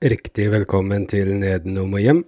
[0.00, 2.20] Riktig velkommen til Nedenom og hjem.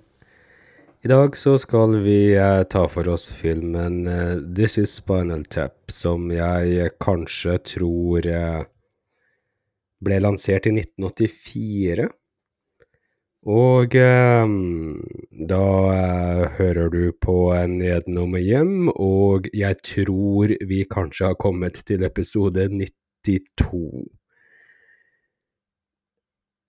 [1.06, 5.88] I dag så skal vi eh, ta for oss filmen eh, This Is Spinal Tap,
[5.88, 8.60] som jeg kanskje tror eh,
[10.04, 12.10] ble lansert i 1984.
[13.56, 14.56] Og eh,
[15.56, 15.64] da
[15.96, 17.40] eh, hører du på
[17.72, 24.12] Nedenom og hjem, og jeg tror vi kanskje har kommet til episode 92.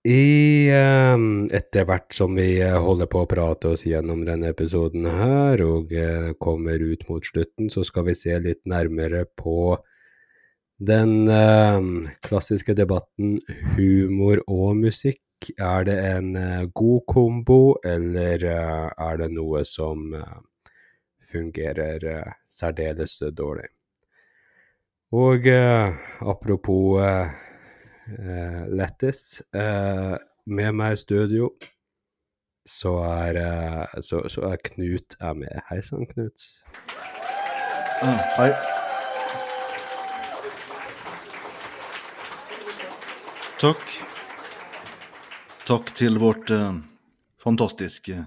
[0.04, 1.16] I eh,
[1.56, 5.94] Etter hvert som vi eh, holder på å prate oss gjennom denne episoden her, og
[5.96, 9.78] eh, kommer ut mot slutten, så skal vi se litt nærmere på
[10.76, 11.86] den eh,
[12.26, 13.38] klassiske debatten
[13.78, 15.22] humor og musikk.
[15.56, 20.12] Er det en eh, god kombo, eller er det noe som
[21.24, 22.04] fungerer
[22.44, 23.70] særdeles dårlig?
[25.16, 27.00] Og apropos
[28.08, 29.42] eh, Lettis.
[29.54, 31.48] Uh, med meg i studio
[32.68, 35.62] så er, uh, så, så er Knut er med.
[35.70, 36.46] Hei sann, Knut.
[38.04, 38.50] Mm, hei.
[43.64, 43.84] Takk.
[45.64, 46.50] Takk til vårt
[47.40, 48.18] fantastiske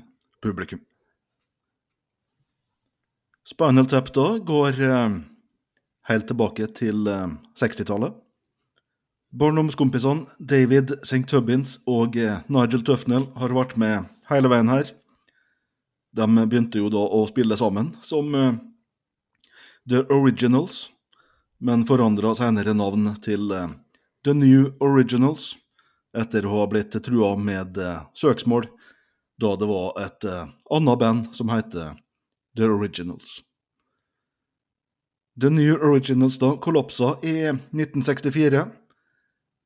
[0.42, 0.82] publikum.
[3.46, 4.80] Spinal Tap da går
[6.10, 8.18] helt tilbake til 60-tallet.
[9.28, 11.28] Eh, Barndomskompisene David St.
[11.28, 14.94] Tubbins og eh, Nigel Tufnell har vært med hele veien her.
[16.16, 18.56] De begynte jo da å spille sammen som uh,
[19.88, 20.90] The Originals,
[21.60, 23.68] men forandra senere navn til uh,
[24.24, 25.58] The New Originals
[26.18, 27.78] etter å ha blitt trua med
[28.18, 28.66] søksmål
[29.38, 31.94] da det var et annet band som heter
[32.58, 33.44] The Originals.
[35.40, 38.66] The New Originals da kollapsa i 1964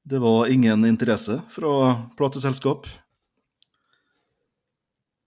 [0.03, 1.73] det var ingen interesse fra
[2.17, 2.88] plateselskap.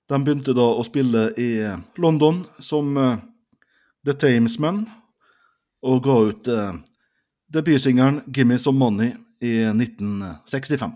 [0.09, 1.51] De begynte da å spille i
[1.97, 3.17] London som uh,
[4.05, 4.83] The Tamesmen,
[5.85, 6.75] og ga ut uh,
[7.53, 10.93] debutsingelen 'Gimme Some Money' i 1965.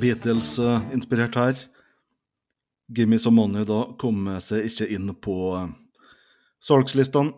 [0.00, 1.66] Beatles-inspirert her.
[2.88, 5.72] Gimme Some Money da kom seg ikke inn på eh,
[6.62, 7.34] salgslistene.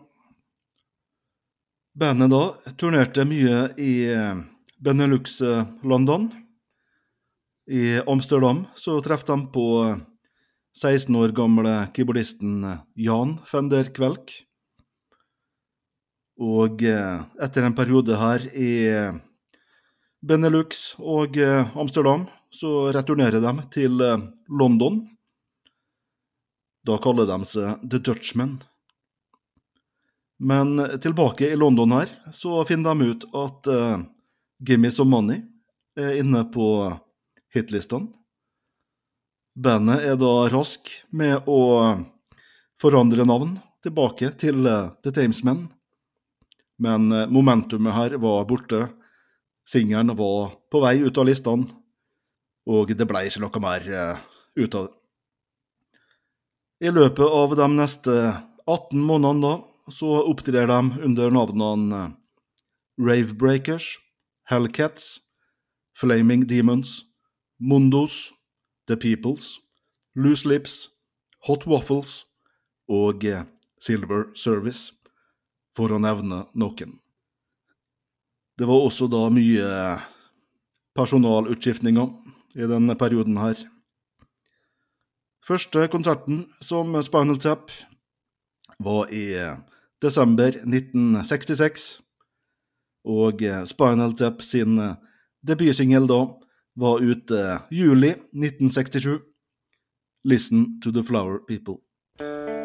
[1.99, 4.43] Bandet da turnerte mye i eh,
[4.77, 6.29] Benelux-London.
[7.69, 9.65] I Amsterdam så traff de på
[10.77, 12.61] 16 år gamle keyboardisten
[12.97, 14.37] Jan Fender Kvelk.
[16.45, 18.73] Og eh, etter en periode her i
[20.21, 21.37] Benelux og
[21.79, 25.03] Amsterdam så returnerer de til eh, London.
[26.85, 28.57] Da kaller de seg The Dutchmen.
[30.39, 33.97] Men tilbake i London her, så finner de ut at uh,
[34.63, 35.41] Gimme Some Money
[35.99, 36.87] er inne på
[37.51, 38.07] hitlistene.
[39.59, 41.59] Bandet er da rask med å
[42.79, 45.65] forandre navn tilbake til uh, The Tamesmen.
[46.79, 48.85] Men momentumet her var borte.
[49.67, 51.67] Singelen var på vei ut av listene,
[52.69, 54.19] og det ble ikke noe mer uh,
[54.59, 54.95] ut av det.
[56.79, 58.15] I løpet av de neste
[58.69, 59.55] 18 månedene da,
[59.91, 62.13] så opptrer de under navnene uh,
[62.99, 63.97] Ravebreakers,
[64.51, 65.17] Hellcats,
[65.97, 67.01] Flaming Demons,
[67.59, 68.29] Mundos,
[68.87, 69.57] The Peoples,
[70.15, 70.89] Loose Lips,
[71.47, 72.23] Hot Waffles
[72.91, 73.43] og uh,
[73.81, 74.93] Silver Service,
[75.75, 76.97] for å nevne noen.
[78.59, 79.67] Det var også da mye
[80.97, 83.59] personalutskiftninger i denne perioden her.
[85.45, 87.71] Første konserten som Spinal Tap
[88.79, 89.33] var i
[90.01, 92.01] desember 1966,
[93.05, 94.77] og Spinal Tap sin
[95.47, 96.21] debutsingel da
[96.79, 99.19] var ute juli 1967,
[100.23, 102.58] 'Listen to the Flower People'.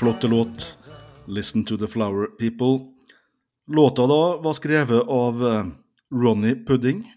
[0.00, 0.78] Flotte låt.
[1.26, 2.92] 'Listen to the Flower People'.
[3.66, 5.66] Låta da var skrevet av eh,
[6.22, 7.12] Ronny Pudding.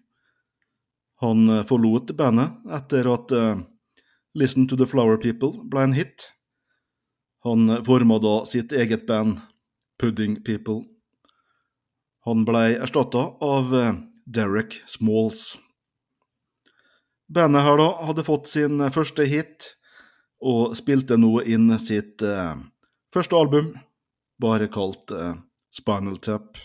[1.15, 3.59] Han eh, forlot bandet etter at eh,
[4.33, 6.33] 'Listen to the Flower People' ble en hit.
[7.43, 9.39] Han forma da sitt eget band,
[9.99, 10.83] Pudding People.
[12.25, 13.71] Han ble erstatta av
[14.25, 15.57] Derek Smalls.
[17.31, 19.71] Bandet her da hadde fått sin første hit,
[20.43, 22.55] og spilte nå inn sitt eh,
[23.13, 23.73] første album,
[24.41, 25.35] bare kalt eh,
[25.73, 26.57] Spinal Tap.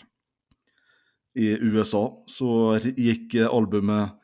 [1.38, 4.16] I USA så gikk eh, albumet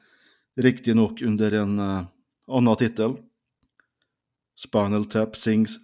[0.60, 2.06] riktignok under en eh,
[2.48, 3.18] annen tittel.
[4.56, 5.78] Spinal Tap sings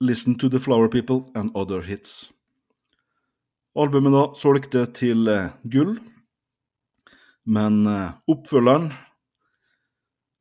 [0.00, 2.30] Listen to the Flower People and Other Hits.
[3.78, 5.96] Albumet da solgte til eh, gull,
[7.46, 8.92] men eh, oppfølgeren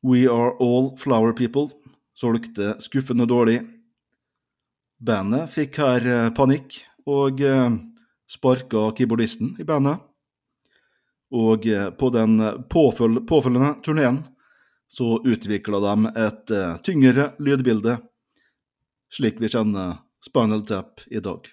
[0.05, 1.71] We Are All Flower People
[2.17, 3.61] solgte skuffende dårlig.
[4.97, 7.69] Bandet fikk her eh, panikk og eh,
[8.27, 10.01] sparka keyboardisten i bandet.
[11.37, 12.39] Og eh, på den
[12.71, 14.23] påføl påfølgende turneen
[14.89, 16.51] så utvikla de et
[16.87, 17.97] tyngre lydbilde,
[19.11, 21.51] slik vi kjenner Spinal Tap i dag.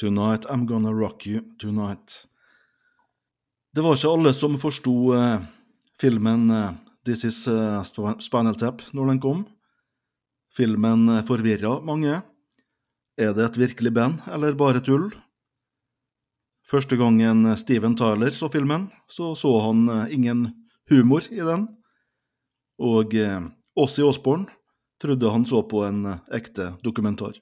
[0.00, 2.24] Tonight I'm gonna rock you tonight.
[3.74, 5.42] Det var ikke alle som forsto eh,
[6.00, 6.70] filmen eh,
[7.04, 9.42] This is eh, Spinal Tap når den kom.
[10.56, 12.14] Filmen eh, forvirra mange.
[13.20, 15.10] Er det et virkelig band, eller bare tull?
[16.64, 20.46] Første gangen Steven Tyler så filmen, så så han ingen
[20.88, 21.68] humor i den.
[22.80, 23.44] Og eh,
[23.76, 24.48] Ossie Osborne
[24.96, 27.36] trodde han så på en ekte dokumentar.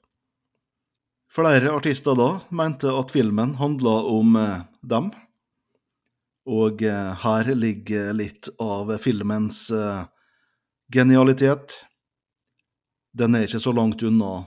[1.28, 5.11] Flere artister da mente at filmen handla om eh, dem.
[6.49, 10.06] Og eh, her ligger litt av filmens eh,
[10.92, 11.82] genialitet.
[13.12, 14.47] Den er ikke så langt unna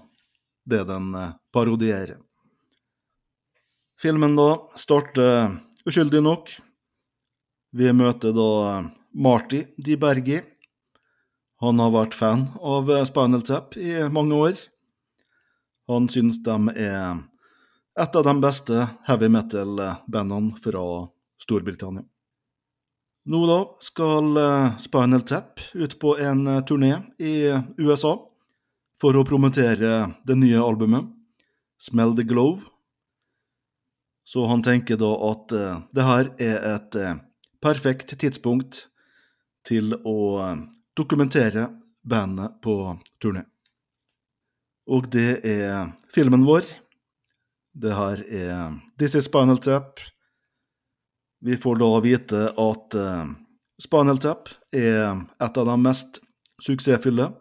[0.65, 1.13] det den
[1.53, 2.17] parodierer.
[4.01, 5.51] Filmen da starter
[5.85, 6.51] uskyldig nok.
[7.77, 8.49] Vi møter da
[9.13, 10.39] Marty Di Bergi.
[11.61, 14.61] Han har vært fan av Spinal Tap i mange år.
[15.91, 17.17] Han syns de er
[17.99, 20.83] et av de beste heavy metal-bandene fra
[21.41, 22.05] Storbritannia.
[23.27, 28.15] Nå da skal eh, Spinal Tap ut på en eh, turné i USA
[29.01, 29.91] for å promotere
[30.25, 31.05] det nye albumet,
[31.77, 32.61] Smell the Glow.
[34.25, 36.99] Så han tenker da at eh, det her er et
[37.61, 38.87] perfekt tidspunkt
[39.67, 40.17] til å
[40.97, 41.67] dokumentere
[42.01, 43.50] bandet på turné.
[44.89, 46.65] Og det er filmen vår.
[47.73, 49.99] Det her er This is Spinal Tap.
[51.41, 53.29] Vi får da vite at eh,
[53.81, 56.19] Spinal Tap er et av de mest
[56.61, 57.31] suksessfulle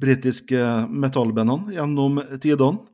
[0.00, 2.84] britiske metallbandene gjennom tidene.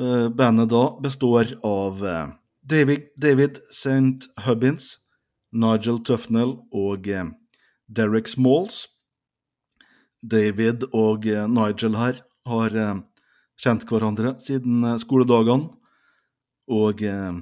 [0.00, 2.26] Eh, bandet da består av eh,
[2.60, 4.28] David, David St.
[4.46, 4.96] Hubbins,
[5.52, 7.08] Nigel Tufnell og
[7.88, 8.84] Derek Smalls.
[10.20, 13.00] David og Nigel her har eh,
[13.60, 15.70] kjent hverandre siden eh, skoledagene,
[16.70, 17.40] og eh,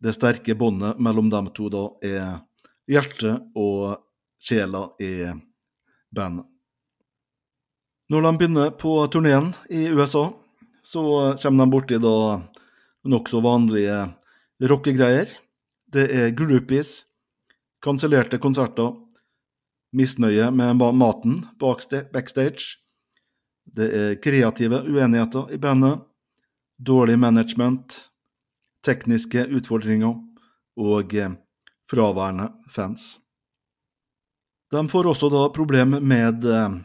[0.00, 2.38] det sterke båndet mellom dem to da er
[2.90, 4.00] hjertet og
[4.40, 5.28] sjela i
[6.10, 6.46] bandet.
[8.10, 10.30] Når de begynner på turneen i USA,
[10.82, 11.02] så
[11.38, 12.40] kommer de borti da
[13.06, 14.00] nokså vanlige
[14.66, 15.30] rockegreier.
[15.86, 17.04] Det er groupies,
[17.84, 18.96] kansellerte konserter,
[19.94, 22.79] misnøye med maten backstage.
[23.64, 26.00] Det er kreative uenigheter i bandet,
[26.78, 27.96] dårlig management,
[28.86, 30.16] tekniske utfordringer
[30.80, 31.34] og eh,
[31.90, 33.18] fraværende fans.
[34.70, 36.76] De får også da problem med eh,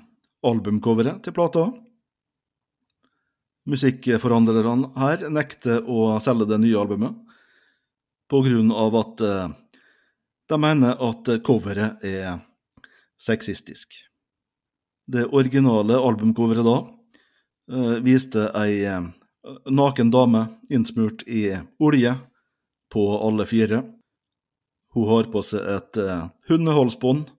[0.46, 1.67] albumcoveret til plata.
[3.65, 7.22] Musikkforhandlerne her nekter å selge det nye albumet
[8.29, 9.53] på grunn av at eh,
[10.50, 12.44] de mener at coveret er
[13.22, 13.96] sexistisk.
[15.05, 16.77] Det originale albumcoveret da
[17.71, 19.03] eh, viste ei eh,
[19.69, 22.15] naken dame innsmurt i olje
[22.93, 23.83] på alle fire.
[24.95, 27.29] Hun har på seg et eh, hundehalsbånd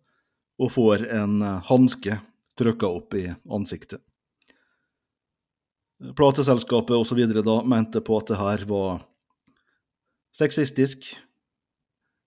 [0.63, 2.21] og får en eh, hanske
[2.57, 4.01] trykka opp i ansiktet.
[6.17, 7.25] Plateselskapet osv.
[7.43, 9.01] da mente på at det her var
[10.37, 11.09] sexistisk.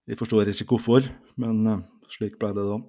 [0.09, 1.05] Jeg forstår ikke hvorfor,
[1.37, 2.79] men slik ble det da.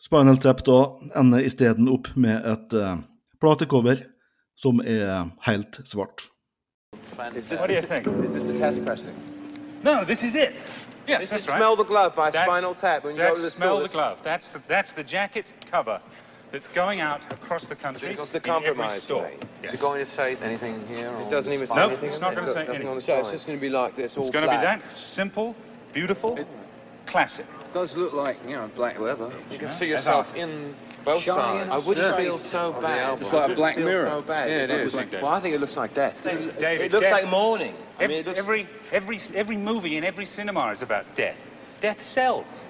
[0.00, 0.78] Spinal Tap da
[1.18, 2.98] ender isteden opp med et uh,
[3.40, 3.96] platecover
[4.56, 6.28] som er helt svart.
[7.36, 7.60] Is this?
[7.60, 9.14] Is this the test pressing?
[9.82, 10.54] No, this is it.
[11.08, 11.58] Yes, This that's is right.
[11.58, 13.04] Smell the Glove by That's- Spinal Tap.
[13.04, 14.18] When you go to the smell the glove.
[14.22, 16.00] That's the, that's the jacket cover
[16.52, 19.22] that's going out across the country It's the in every store.
[19.22, 19.36] way.
[19.62, 19.72] Yes.
[19.72, 21.10] Is it going to say anything here?
[21.26, 22.08] It doesn't even say Nope, anything.
[22.08, 22.88] it's not going to say anything.
[22.88, 24.56] on the So it's just going to be like this, all It's going to be
[24.62, 25.54] that simple,
[25.92, 26.38] beautiful,
[27.08, 27.46] classic.
[27.74, 29.30] does look like, you know, black leather.
[29.50, 30.74] You can Yeah, see yourself in
[31.04, 31.70] both sides.
[31.70, 32.16] I wouldn't Yeah.
[32.16, 33.20] feel so bad.
[33.20, 34.06] It's like a black Feel mirror.
[34.06, 34.48] So bad.
[34.48, 36.18] Yeah, it It's like- Well, I think it looks like death.
[36.24, 37.74] David, It looks death- like mourning.
[37.98, 38.38] I Every, mean, it looks.
[38.38, 41.38] every, every, every movie in every cinema is about death.
[41.80, 42.64] Death sells.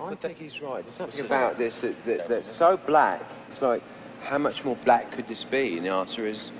[0.00, 0.82] I think he's right.
[0.84, 3.22] There's something about this that, that, that's so black.
[3.48, 3.82] It's like,
[4.24, 5.76] how much more black could this be?
[5.76, 6.50] And the answer is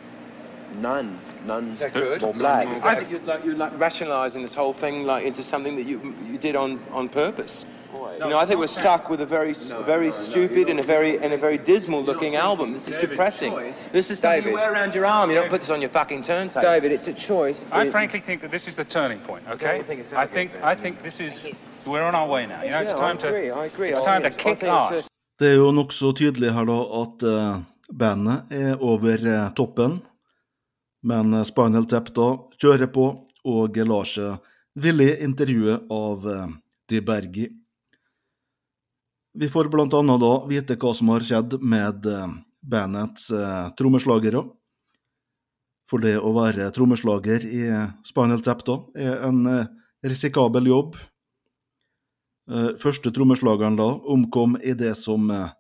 [0.81, 1.19] none.
[1.47, 2.23] None Is that good?
[2.23, 2.67] more black.
[2.85, 6.01] I think you're like, you're like rationalising this whole thing like into something that you
[6.31, 7.65] you did on, on purpose.
[7.93, 11.19] You know, I think we're stuck with a very a very stupid and a very
[11.25, 12.73] and a very dismal looking album.
[12.73, 13.53] This is depressing.
[13.93, 14.51] This is something David.
[14.51, 15.31] you wear around your arm.
[15.31, 16.63] You don't put this on your fucking turntable.
[16.63, 17.65] David, it's a choice.
[17.73, 19.43] I It- frankly think that this is the turning point.
[19.51, 21.35] Okay, you think it's I think I think this is
[21.87, 22.63] we're on our way now.
[22.65, 23.29] You know, it's Yeah, I time to
[23.63, 23.91] I agree.
[23.91, 25.09] it's I time to think kick think it's ass.
[25.41, 27.57] Det er jo nokså tydelig her da at eh,
[27.99, 30.03] bandet er over eh, toppen,
[31.05, 33.07] men eh, Spinal Tap da kjører på
[33.45, 36.43] og lar seg villig intervjue av de
[36.89, 37.49] Di Bergi.
[39.35, 44.45] Vi får blant annet da vite hva som har skjedd med eh, bandets eh, trommeslagere.
[45.91, 47.65] For det å være trommeslager i
[48.07, 49.73] Spinal Tap da er en eh,
[50.07, 51.01] risikabel jobb.
[52.53, 55.51] Eh, Første trommeslageren da omkom i det som eh,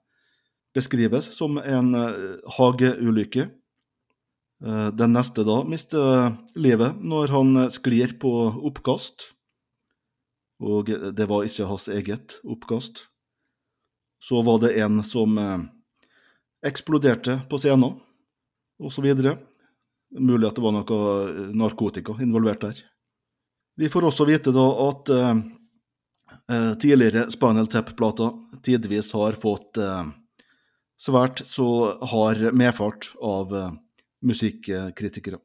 [0.77, 2.23] beskrives som en eh,
[2.59, 3.49] hageulykke.
[4.65, 8.33] Eh, Den neste da mister livet når han sklir på
[8.65, 9.33] oppkast.
[10.65, 13.09] Og det var ikke hans eget oppkast.
[14.25, 15.67] Så var det en som eh,
[16.65, 17.99] eksploderte på scenen,
[18.81, 19.11] osv.
[20.15, 22.81] Mulig at det var noe eh, narkotika involvert der.
[23.77, 25.11] Vi får også vite da at
[26.79, 29.81] tidligere Spinal Tap-plater tidvis har fått
[30.95, 31.67] svært så
[32.07, 33.51] hard medfart av
[34.25, 35.39] musikkritikere.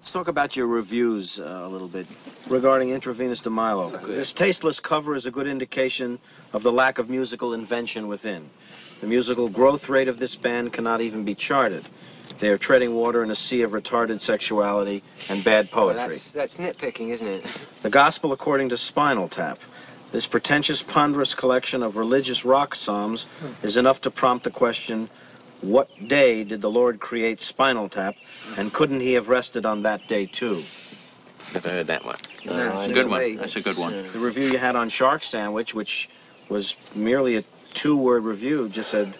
[0.00, 2.06] Let's talk about your reviews uh, a little bit
[2.48, 3.90] regarding intravenous DeMilo.
[4.06, 6.18] This tasteless cover is a good indication
[6.52, 8.48] of the lack of musical invention within.
[9.00, 11.82] The musical growth rate of this band cannot even be charted.
[12.38, 16.12] They are treading water in a sea of retarded sexuality and bad Well, poetry.
[16.12, 17.44] that's, that's nitpicking, isn't it?
[17.82, 19.58] The Gospel according to Spinal Tap.
[20.12, 23.26] This pretentious, ponderous collection of religious rock psalms
[23.62, 25.08] is enough to prompt the question
[25.60, 28.14] what day did the Lord create Spinal Tap,
[28.56, 30.62] and couldn't he have rested on that day too?
[31.54, 32.16] Never heard that one.
[32.44, 33.36] No, That's a it's good one.
[33.36, 33.92] That's a good one.
[34.12, 36.08] The review you had on Shark Sandwich, which
[36.48, 39.14] was merely a two word review, just said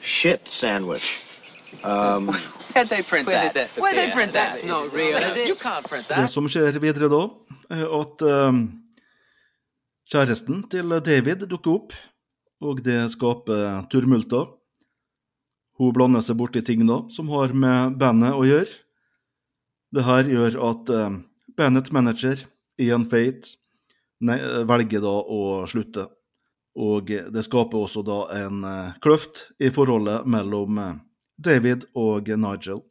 [0.00, 1.22] shit sandwich.
[1.84, 2.28] Um,
[2.74, 3.54] Where'd they print Where that?
[3.54, 4.52] that Where'd they print that?
[4.52, 5.46] That's not real, is it?
[5.48, 6.30] You can't print Det that.
[6.30, 7.22] som skjer videre da,
[7.70, 8.60] er at eh,
[10.10, 11.92] kjæresten til David dukker opp,
[12.62, 14.46] og det skaper turmulter.
[15.80, 18.68] Hun blander seg borti ting da, som har med bandet å gjøre.
[19.96, 21.18] Det her gjør at eh,
[21.56, 22.44] bandets manager,
[22.80, 23.56] Ian Fate,
[24.20, 24.36] ne
[24.68, 26.06] velger da å slutte.
[26.78, 30.98] Og det skaper også da en eh, kløft i forholdet mellom eh,
[31.40, 32.84] David og Nigel.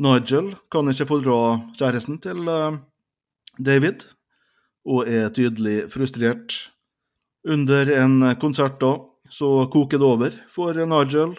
[0.00, 1.36] Nigel kan ikke fordra
[1.78, 2.80] kjæresten til eh,
[3.60, 4.08] David,
[4.88, 6.56] og er tydelig frustrert.
[7.46, 8.96] Under en konsert da,
[9.30, 11.36] så koker det over for Nigel.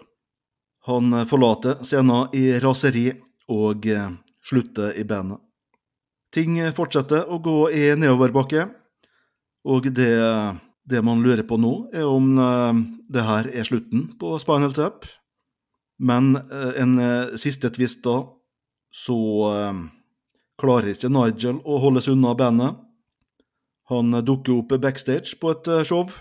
[0.90, 3.12] Han forlater scenen i raseri
[3.52, 4.10] og eh,
[4.44, 5.38] slutter i bandet.
[6.34, 8.66] Ting fortsetter å gå i nedoverbakke,
[9.68, 10.14] og det,
[10.88, 15.06] det man lurer på nå, er om eh, det her er slutten på Spinal Tap.
[16.02, 16.98] Men eh, en
[17.38, 18.24] siste twist da,
[18.92, 19.16] så
[20.60, 22.80] klarer ikke Nigel å holde seg unna bandet.
[23.88, 26.12] Han dukker opp backstage på et show.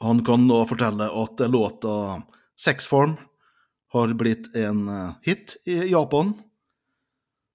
[0.00, 2.22] Han kan da fortelle at låta
[2.56, 3.18] Sex Farm
[3.88, 6.32] har blitt en eh, hit i Japan.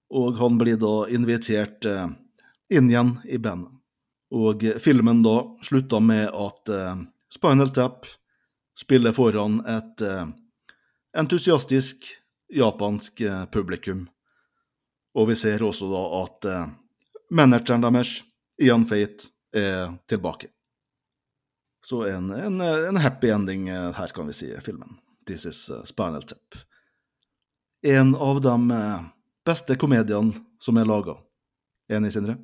[0.10, 2.08] Og han blir da invitert eh,
[2.70, 3.72] inn igjen i bandet.
[4.34, 8.08] Og filmen da slutter med at eh, Spinal Tap
[8.78, 10.02] spiller foran et
[11.18, 12.08] entusiastisk
[12.50, 13.22] japansk
[13.54, 14.08] publikum.
[15.14, 16.48] Og vi ser også da at
[17.30, 18.16] manageren deres,
[18.62, 20.50] Ian Fate, er tilbake.
[21.86, 24.98] Så en, en, en happy ending her, kan vi si, i filmen.
[25.26, 26.58] This is eh, Spinal Tap.
[27.84, 29.04] En av de eh,
[29.46, 31.18] beste komediene som er laga.
[31.92, 32.38] Enig, Sindre?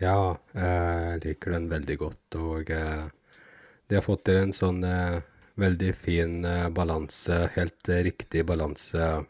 [0.00, 3.06] Ja, jeg liker den veldig godt, og eh,
[3.88, 5.22] de har fått til en sånn eh,
[5.56, 9.24] veldig fin eh, balanse, helt eh, riktig balanse,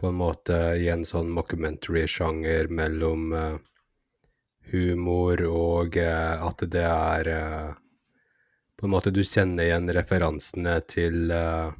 [0.00, 3.58] på en måte i en sånn mockumentary-sjanger mellom eh,
[4.72, 7.68] humor og eh, at det er eh,
[8.82, 11.70] På en måte du kjenner igjen referansene til uh,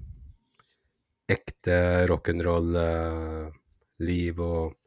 [1.26, 4.78] ekte rock'n'roll-liv og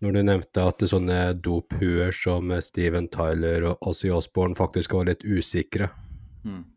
[0.00, 5.24] når du nevnte at sånne dophuer som Steven Tyler og Ozzy Osbourne faktisk var litt
[5.26, 5.90] usikre.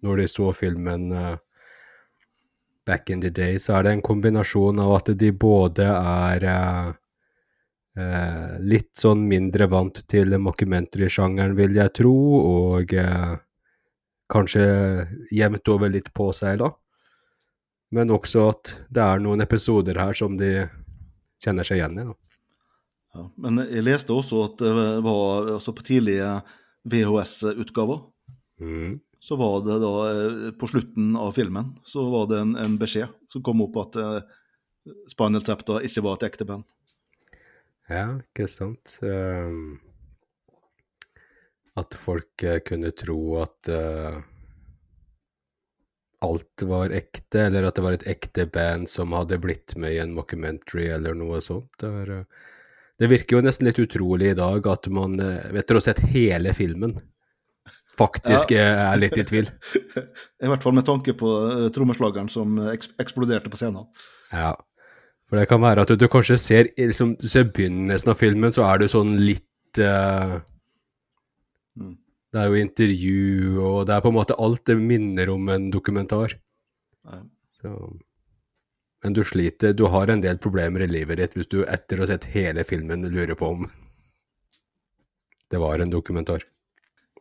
[0.01, 1.37] Når de så filmen uh,
[2.85, 6.89] back in the day, så er det en kombinasjon av at de både er eh,
[8.01, 13.33] eh, litt sånn mindre vant til mockumentary-sjangeren, vil jeg tro, og eh,
[14.31, 14.65] kanskje
[15.33, 16.71] jevnt over litt på seg, da.
[17.91, 20.69] Men også at det er noen episoder her som de
[21.43, 22.07] kjenner seg igjen i.
[22.07, 22.17] da.
[23.11, 26.37] Ja, men jeg leste også at det var altså på tidlige
[26.87, 28.05] VHS-utgaver.
[28.63, 28.99] Mm.
[29.21, 33.11] Så var det da eh, på slutten av filmen så var det en, en beskjed
[33.29, 34.21] som kom opp at eh,
[35.11, 36.65] Spinal Tap da ikke var et ekte band.
[37.91, 38.95] Ja, ikke sant.
[39.03, 39.81] Ehm,
[41.79, 44.17] at folk eh, kunne tro at uh,
[46.21, 50.01] alt var ekte, eller at det var et ekte band som hadde blitt med i
[50.03, 51.71] en mockumentary eller noe sånt.
[51.79, 52.49] Det, var, uh,
[52.99, 56.03] det virker jo nesten litt utrolig i dag at man, uh, etter å ha sett
[56.11, 56.97] hele filmen,
[57.97, 58.65] faktisk ja.
[58.91, 59.49] er litt i tvil.
[60.43, 63.87] I hvert fall med tanke på uh, trommeslageren som eh, eks eksploderte på scenen.
[64.31, 64.53] Ja.
[65.29, 68.51] For det kan være at du, du kanskje ser liksom, Du ser begynnelsen av filmen,
[68.51, 70.39] så er du sånn litt eh,
[71.79, 71.97] Mm.
[72.31, 73.25] Det er jo intervju,
[73.59, 76.37] og det er på en måte alt det minner om en dokumentar.
[77.59, 77.73] Så.
[79.03, 82.05] Men du sliter, du har en del problemer i livet ditt hvis du etter å
[82.05, 83.65] ha sett hele filmen lurer på om
[85.51, 86.45] det var en dokumentar.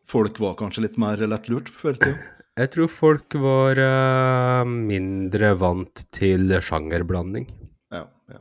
[0.06, 2.36] Folk var kanskje litt mer lettlurt før i tida.
[2.60, 7.46] Jeg tror folk var uh, mindre vant til sjangerblanding.
[7.94, 8.40] Ja, ja.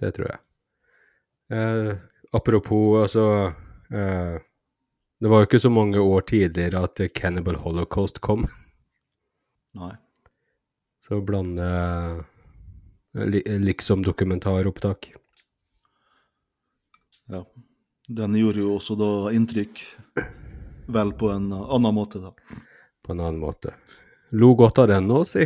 [0.00, 0.40] Det tror jeg.
[1.50, 1.92] Uh,
[2.36, 3.24] apropos, altså
[3.90, 4.36] eh,
[5.20, 8.46] Det var jo ikke så mange år tidligere at Cannibal Holocaust kom.
[9.76, 9.92] Nei.
[11.04, 15.10] Så blande eh, li, liksom dokumentaropptak.
[17.28, 17.44] Ja.
[18.08, 19.82] Den gjorde jo også da inntrykk,
[20.90, 22.32] vel på en annen måte, da.
[23.04, 23.74] På en annen måte.
[24.32, 25.44] Lo godt av den nå, si.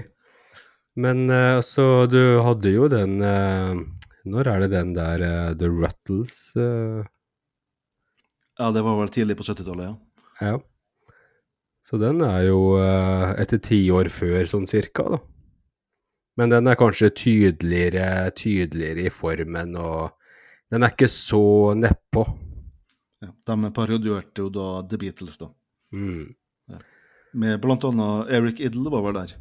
[0.95, 3.83] Men eh, så du hadde jo den eh,
[4.31, 5.27] Når er det den der
[5.59, 6.55] The Ruttles
[8.59, 9.95] Ja, det var vel tidlig på 70-tallet, ja.
[10.41, 10.59] Ja.
[11.85, 15.19] Så den er jo eh, etter ti år før, sånn cirka, da.
[16.39, 20.15] Men den er kanskje tydeligere, tydeligere i formen, og
[20.73, 22.25] den er ikke så nedpå.
[23.23, 23.31] ja.
[23.47, 25.51] De parodierte jo da The Beatles, da.
[25.95, 26.33] Mm.
[27.35, 29.37] Med blant annet Eric Idle var vel der,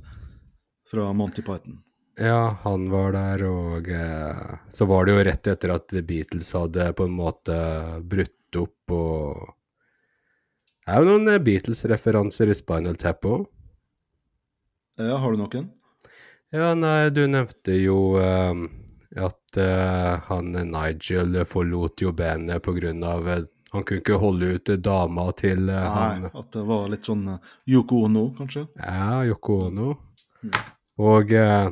[0.90, 1.82] fra Monty Python.
[2.18, 6.52] Ja, han var der, og eh, så var det jo rett etter at The Beatles
[6.54, 7.56] hadde på en måte
[8.06, 9.54] brutt opp, og
[10.84, 13.46] Det er jo noen eh, Beatles-referanser i Spinal Tap òg.
[15.00, 15.70] Ja, har du noen?
[16.54, 18.66] Ja, nei, du nevnte jo eh,
[19.24, 22.68] at uh, han Nigel forlot jo bandet
[23.06, 27.06] av eh, Han kunne ikke holde ut dama til han Nei, at det var litt
[27.06, 27.26] sånn
[27.70, 28.68] Yoko Ono, kanskje?
[28.78, 29.96] Ja, Yoko Ono.
[31.02, 31.72] Og eh,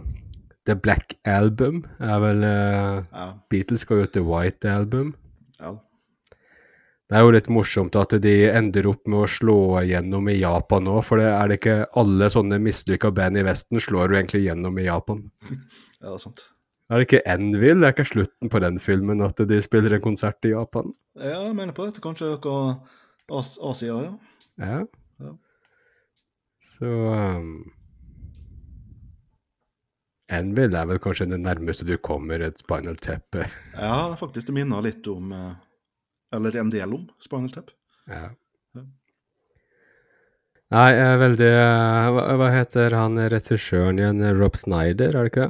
[0.65, 3.27] The Black Album er vel Ja.
[3.49, 5.15] Beatles skal jo til White Album.
[5.59, 5.75] ja.
[7.11, 10.85] Det er jo litt morsomt at de ender opp med å slå igjennom i Japan
[10.87, 14.45] nå, for det er det ikke alle sånne mislykka band i Vesten slår jo egentlig
[14.45, 15.25] gjennom i Japan.
[15.49, 16.45] Ja, det er sant.
[16.87, 17.81] Er det ikke Envil?
[17.81, 20.93] Det er ikke slutten på den filmen at de spiller en konsert i Japan?
[21.19, 21.99] Ja, jeg mener på det.
[22.03, 22.63] Kanskje noe
[23.35, 24.13] As Asia, ja.
[24.63, 24.79] Ja.
[25.19, 25.33] Ja.
[26.63, 27.51] Så um,
[30.31, 33.49] Envil er vel kanskje det nærmeste du kommer et Spinal teppe.
[33.75, 34.47] Ja, faktisk.
[34.47, 35.51] Det minner litt om eh,
[36.31, 37.71] Eller en del om Spinal Tap.
[38.07, 38.29] Ja.
[38.77, 38.83] Ja.
[40.71, 44.21] Nei, jeg er veldig eh, hva, hva heter han regissøren igjen?
[44.39, 45.49] Rob Snyder, er det ikke?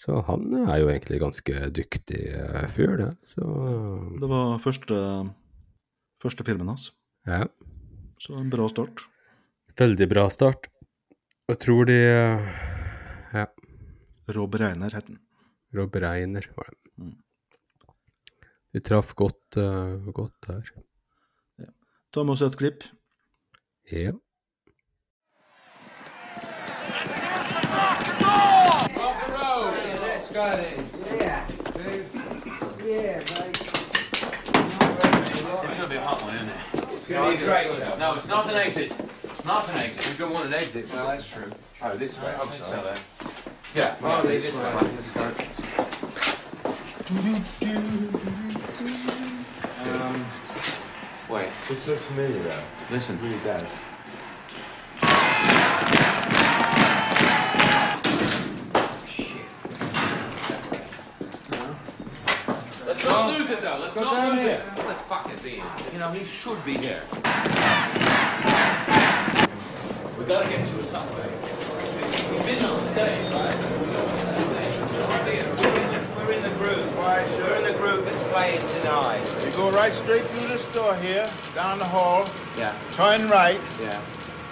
[0.00, 3.10] Så han er jo egentlig ganske dyktig eh, fyr, det.
[3.28, 3.44] Så
[4.22, 4.96] Det var første,
[6.22, 6.90] første filmen hans.
[7.28, 7.44] ja.
[8.20, 9.00] Så en bra start.
[9.80, 10.66] Veldig bra start.
[11.48, 12.48] Jeg tror de eh,
[13.32, 13.46] Ja.
[14.36, 15.16] Rob Reiner het den.
[15.74, 16.78] Rob Reiner var det.
[17.00, 17.14] Mm.
[18.72, 20.60] De traff godt, eh, godt der.
[22.12, 22.84] Ta med oss et klipp.
[23.92, 24.12] Ja.
[35.62, 36.54] It's gonna be a hot one, isn't it?
[36.94, 37.96] It's gonna be a great show.
[37.98, 38.92] No, it's not an exit.
[39.24, 40.06] It's not an exit.
[40.10, 40.86] You don't want an exit.
[40.92, 41.50] Well, that's true.
[41.82, 42.34] Oh, this way.
[42.40, 42.98] I'm sorry.
[43.74, 43.96] Yeah.
[44.02, 44.62] Oh, this, way.
[44.94, 45.30] Let's go.
[50.10, 50.24] Um,
[51.28, 51.48] wait.
[51.68, 52.62] This looks familiar, though.
[52.90, 53.16] Listen.
[53.16, 53.62] It really does.
[62.86, 63.78] Let's not lose it, though.
[63.78, 64.60] Let's not lose it.
[64.60, 65.62] What the fuck is he?
[65.92, 67.02] You know, he should be here.
[70.18, 71.30] We gotta get to it some way.
[72.32, 73.56] We've been on stage, right?
[76.16, 76.96] We're in the group.
[76.96, 77.46] Right, sure.
[77.46, 79.39] We're in the group that's playing tonight.
[79.60, 82.72] You go right straight through this door here, down the hall, Yeah.
[82.96, 84.00] turn right, Yeah.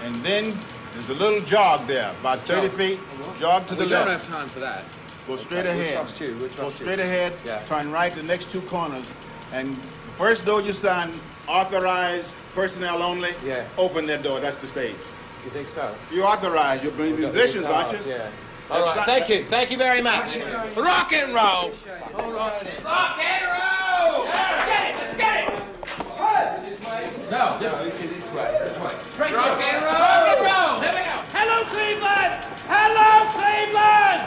[0.04, 0.54] and then
[0.92, 2.76] there's a little jog there, about 30 Jog.
[2.76, 3.00] feet.
[3.22, 4.84] Oh, jog to the We don't have time for that.
[5.26, 5.94] Go straight Okay, we'll ahead.
[5.94, 6.84] trust you, we'll Go trust you.
[6.84, 7.60] straight ahead, Yeah.
[7.66, 9.06] turn right the next two corners,
[9.54, 11.18] and the first door you sign,
[11.48, 13.62] authorized personnel only, Yeah.
[13.78, 14.40] open that door.
[14.40, 14.94] That's the stage.
[15.42, 15.88] You think so?
[16.12, 16.82] You authorized.
[16.84, 18.12] You're We've got the musicians, aren't you?
[18.12, 18.26] Yeah.
[18.70, 19.06] All right.
[19.06, 19.46] Thank you.
[19.48, 20.36] Thank you very much.
[20.76, 21.72] Rock and roll.
[22.14, 24.24] Rock and roll.
[24.24, 24.96] Let's get it.
[24.96, 27.17] Let's get it.
[27.30, 28.48] No, this, this way.
[28.64, 28.94] This way.
[29.12, 29.92] Straight rock and roll.
[29.92, 30.80] Rock and roll.
[30.80, 31.16] Here we go.
[31.36, 32.32] Hello, Cleveland.
[32.72, 34.24] Hello, Cleveland.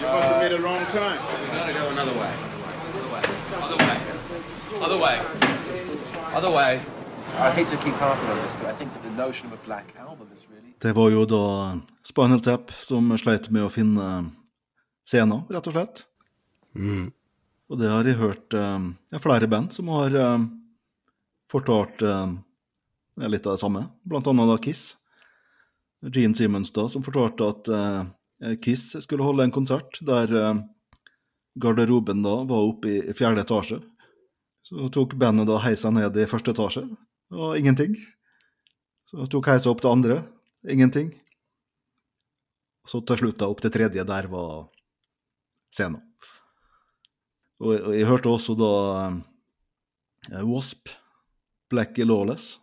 [0.00, 1.18] You must have made a wrong turn.
[1.42, 2.32] We gotta go another way.
[3.60, 3.96] Other way.
[4.80, 5.20] Other way.
[6.34, 6.80] Other way.
[7.38, 9.64] I hate to keep harping on this, but I think that the notion of a
[9.66, 14.30] black album is really Det var jo da Spinal Tap som sleit med å finne
[15.06, 16.04] scener, rett og slett.
[16.74, 17.12] Mm.
[17.72, 20.42] Og det har jeg hørt eh, er flere band som har eh,
[21.48, 22.34] fortalt eh,
[23.16, 24.90] ja, litt av det samme, blant annet da Kiss.
[26.02, 27.68] Gene Simmons da, som fortalte at
[28.58, 30.32] Kiss skulle holde en konsert der
[31.62, 33.78] garderoben da var oppe i fjerde etasje.
[34.66, 36.82] Så tok bandet da heisa ned i første etasje,
[37.30, 37.94] og ingenting.
[39.06, 40.18] Så tok heisa opp til andre,
[40.66, 41.12] ingenting.
[42.82, 44.64] Så til slutt da opp til tredje, der var
[45.70, 46.02] scenen.
[47.62, 48.72] Og, jeg hørte også da
[50.32, 50.90] eh, Wasp,
[51.70, 52.56] Black Lawless,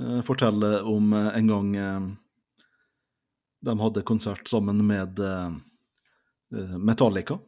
[0.00, 2.06] eh, fortelle om eh, en gang eh,
[3.64, 5.50] de hadde konsert sammen med eh,
[6.56, 7.38] eh, Metallica.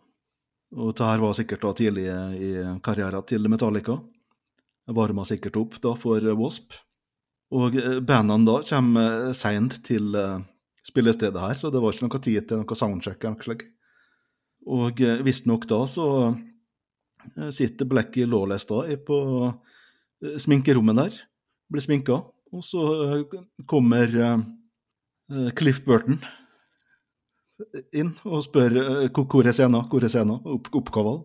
[0.77, 2.05] Og dette her var sikkert da tidlig
[2.43, 2.51] i
[2.85, 4.01] karrieren til Metallica.
[4.87, 6.75] varma sikkert opp da for Wasp.
[7.55, 10.43] Og eh, bandene da kommer seint til eh,
[10.87, 13.23] spillestedet her, så det var ikke noe tid til noe soundcheck.
[13.23, 13.76] eller noe slikt.
[14.67, 21.21] Og eh, visstnok da så eh, sitter Blackie Lawless på eh, sminkerommet der,
[21.71, 22.21] blir sminka,
[22.55, 22.83] og så
[23.67, 24.13] kommer
[25.59, 26.21] Cliff Burton
[27.91, 28.77] inn og spør
[29.11, 31.17] hvor er scenen, hvor er scenen, opp, oppkava.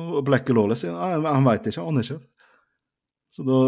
[0.00, 2.18] Og Blackie Lawless sier nei, han veit ikke, han aner ikke.
[3.30, 3.58] Så da,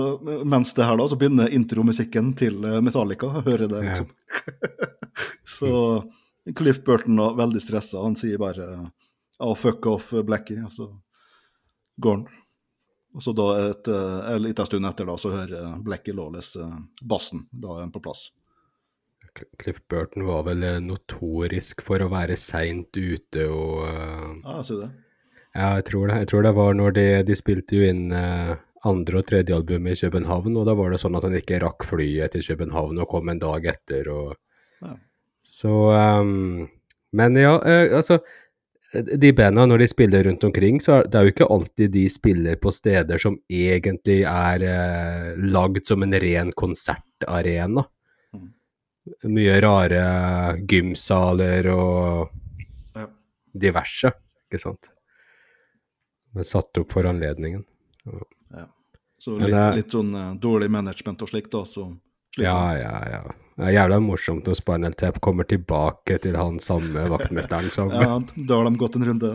[0.49, 4.09] mens det her da, så begynner intromusikken til Metallica, hører det liksom.
[5.61, 5.75] så
[6.57, 8.69] Cliff Burton da, veldig stressa, han sier bare
[9.39, 10.89] oh, fuck off Blackie, og så
[12.03, 12.29] går han.
[13.13, 16.79] Og så da et, eh, en liten stund etter da, så hører Blackie Lawless eh,
[17.05, 18.31] bassen, da er han på plass.
[19.61, 24.83] Cliff Burton var vel eh, notorisk for å være seint ute og Ja, jeg ser
[24.87, 24.91] det.
[25.53, 26.19] Ja, jeg tror det.
[26.23, 28.07] Jeg tror det var når de, de spilte jo inn
[28.83, 31.85] andre og tredje album i København, og da var det sånn at han ikke rakk
[31.85, 34.09] flyet til København og kom en dag etter.
[34.09, 34.33] og
[34.81, 34.97] Ja.
[35.43, 36.69] Så um,
[37.11, 38.19] Men ja, uh, altså
[39.19, 42.03] De bandene, når de spiller rundt omkring, så er det er jo ikke alltid de
[42.13, 47.87] spiller på steder som egentlig er uh, lagd som en ren konsertarena.
[49.33, 50.03] Mye rare
[50.69, 52.37] gymsaler og
[52.95, 53.07] Ja.
[53.65, 54.13] diverse,
[54.47, 54.93] ikke sant.
[56.37, 57.65] Men satt opp for anledningen.
[59.23, 61.87] Så litt, litt sånn uh, dårlig management og slikt, da, så
[62.35, 63.21] sliter Ja, ja, ja.
[63.53, 68.17] Det er jævla morsomt når Spinal Tap kommer tilbake til han samme vaktmesteren som Ja,
[68.49, 69.33] da har de gått en runde.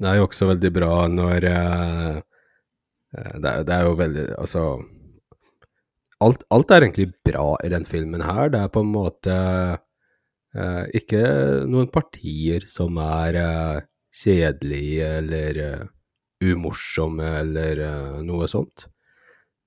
[0.00, 2.14] Det er jo også veldig bra når eh,
[3.18, 4.62] eh, det, er, det er jo veldig Altså
[6.24, 8.48] alt, alt er egentlig bra i den filmen her.
[8.52, 9.34] Det er på en måte
[10.56, 11.20] eh, ikke
[11.68, 13.82] noen partier som er eh,
[14.22, 15.60] kjedelige eller
[16.40, 17.84] umorsomme eller
[18.24, 18.86] noe sånt.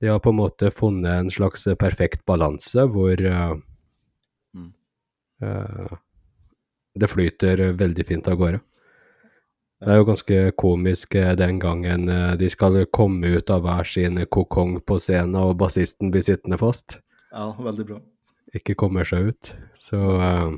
[0.03, 3.53] De har på en måte funnet en slags perfekt balanse hvor uh,
[4.51, 4.65] mm.
[5.39, 5.93] uh,
[6.99, 8.59] det flyter veldig fint av gårde.
[9.79, 12.05] Det er jo ganske komisk eh, den gangen
[12.39, 17.01] de skal komme ut av hver sin kokong på scenen, og bassisten blir sittende fast.
[17.33, 17.97] Ja, veldig bra.
[18.55, 19.49] Ikke kommer seg ut.
[19.81, 20.53] Så uh,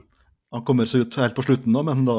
[0.54, 2.18] Han kommer seg ut helt på slutten, nå, men da,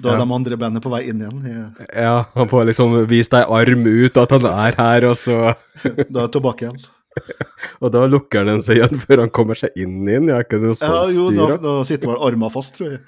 [0.00, 0.24] da er Ja.
[0.24, 1.42] de andre bandene på vei inn igjen.
[1.44, 5.54] I, ja, han får liksom vist ei arm ut at han er her, og så
[5.84, 6.82] da er det tilbake igjen.
[7.84, 10.30] Og da lukker den seg igjen før han kommer seg inn igjen.
[10.32, 11.74] Ja, ikke noe Ja, jo, da, da?
[11.84, 13.00] sitter vel arma fast, tror jeg.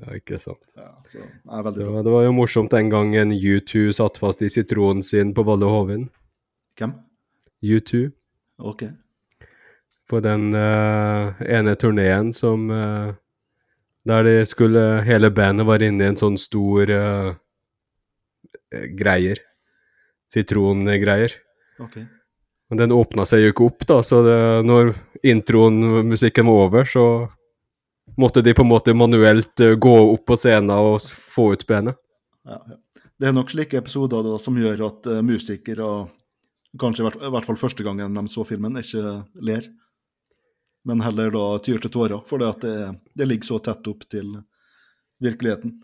[0.00, 0.62] Ja, ikke sant.
[1.10, 5.34] så, det, Så det var jo morsomt den gangen U2 satt fast i sitronen sin
[5.34, 6.06] på Valle Hovin.
[6.78, 6.94] Hvem?
[7.66, 8.04] U2.
[8.62, 8.86] Ok.
[10.08, 13.10] På den uh, ene turneen som eh,
[14.10, 17.34] Der de skulle Hele bandet var inne i en sånn stor eh,
[18.98, 19.42] greier.
[20.30, 21.34] Sitrongreier.
[21.82, 22.00] Ok.
[22.70, 24.92] Men den åpna seg jo ikke opp, da, så det, når
[25.26, 27.06] introen, musikken var over, så
[28.20, 31.98] måtte de på en måte manuelt eh, gå opp på scenen og få ut bandet.
[32.46, 32.78] Ja, ja.
[33.20, 35.88] Det er nok slike episoder da, som gjør at uh, musikere,
[36.80, 39.66] kanskje i hvert, i hvert fall første gangen de så filmen, ikke ler.
[40.88, 42.76] Men heller da tyr til tårer, for det, det,
[43.18, 44.32] det ligger så tett opp til
[45.20, 45.74] virkeligheten.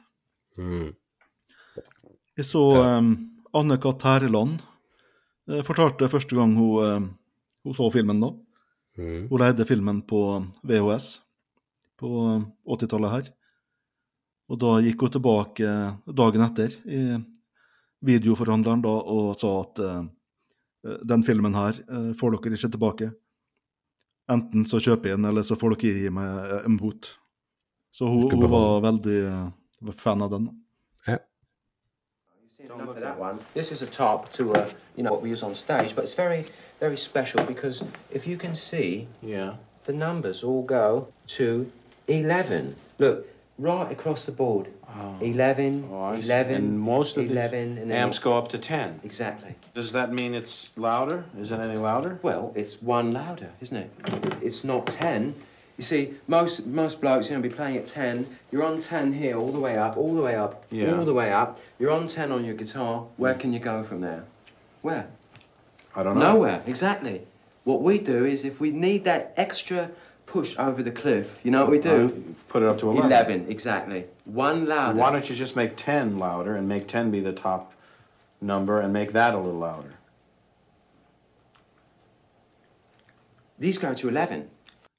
[2.36, 3.10] Jeg så um,
[3.56, 4.06] Anne-Kat.
[4.08, 4.62] Herland
[5.50, 7.08] eh, fortalte første gang hun, eh,
[7.66, 8.32] hun så filmen da.
[8.96, 10.20] Hun leide filmen på
[10.64, 11.10] VHS
[12.00, 12.10] på
[12.64, 13.32] 80-tallet her.
[14.48, 15.72] Og da gikk hun tilbake
[16.16, 17.00] dagen etter i
[18.06, 20.02] videoforhandleren da og sa at eh,
[21.12, 23.10] den filmen her eh, får dere ikke tilbake.
[24.30, 27.12] Enten så kjøper jeg den, eller så får dere gi meg eh, en bot.
[27.94, 30.48] Så hun, hun var veldig uh, fan av den.
[31.06, 31.16] Ja.
[32.88, 33.38] of that one.
[33.54, 36.14] This is a top to uh, you know what we use on stage, but it's
[36.14, 36.46] very,
[36.80, 39.54] very special because if you can see, Yeah.
[39.84, 41.08] the numbers all go
[41.38, 41.70] to
[42.08, 42.74] eleven.
[42.98, 43.26] Look,
[43.58, 44.68] right across the board.
[45.20, 49.00] 11, Oh, 11, And most of the 11, and then amps go up to 10.
[49.04, 49.54] Exactly.
[49.74, 51.24] Does that mean it's louder?
[51.38, 52.18] Is it any louder?
[52.22, 53.90] Well, it's one louder, isn't it?
[54.42, 55.34] It's not ten.
[55.76, 58.26] You see, most most blokes, you know, be playing at ten.
[58.50, 60.96] You're on ten here, all the way up, all the way up, Yeah.
[60.96, 61.60] all the way up.
[61.78, 63.06] You're on ten on your guitar.
[63.18, 63.40] Where hmm.
[63.40, 64.24] can you go from there?
[64.80, 65.08] Where?
[65.94, 66.32] I don't know.
[66.32, 66.62] Nowhere.
[66.66, 67.26] Exactly.
[67.64, 69.90] What we do is, if we need that extra
[70.26, 72.34] push over the cliff, you know what we do?
[72.48, 73.06] Put it up to 11.
[73.06, 74.06] Eleven, exactly.
[74.24, 74.98] One louder.
[74.98, 77.72] Why don't you just make 10 louder and make 10 be the top
[78.40, 79.94] number and make that a little louder?
[83.58, 84.50] These go to eleven.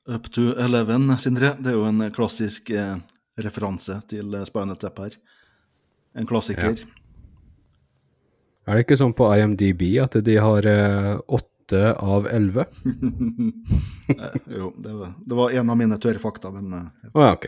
[0.07, 2.95] Up to Eleven, Sindre, det er jo en klassisk eh,
[3.43, 5.17] referanse til eh, Spinal Tap her.
[6.17, 6.79] En klassiker.
[8.67, 11.11] Er det ikke sånn på IMDb at de har eh,
[11.67, 12.65] åtte av elleve?
[14.07, 17.31] Eh, jo, det var, det var en av mine tørre fakta, men eh, Å ja,
[17.35, 17.47] ok.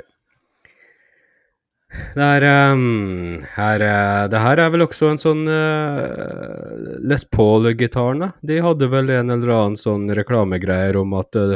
[2.17, 8.33] Det er um, her, eh, Det her er vel også en sånn uh, Les Paul-gitaren.
[8.43, 11.55] De hadde vel en eller annen sånn reklamegreier om at uh,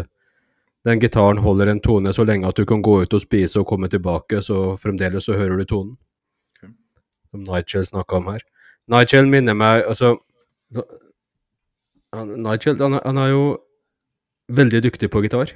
[0.88, 3.68] den gitaren holder en tone så lenge at du kan gå ut og spise og
[3.68, 5.98] komme tilbake, så fremdeles så hører du tonen.
[7.28, 8.48] Som Nigel snakka om her.
[8.88, 10.16] Nigel minner meg Altså
[10.72, 10.88] så,
[12.14, 13.46] han, Nigel han, han er jo
[14.54, 15.54] veldig dyktig på gitar.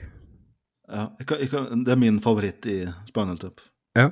[0.87, 3.61] ja, jeg kan, det er min favoritt i Spinal Tap.
[3.97, 4.11] Ja.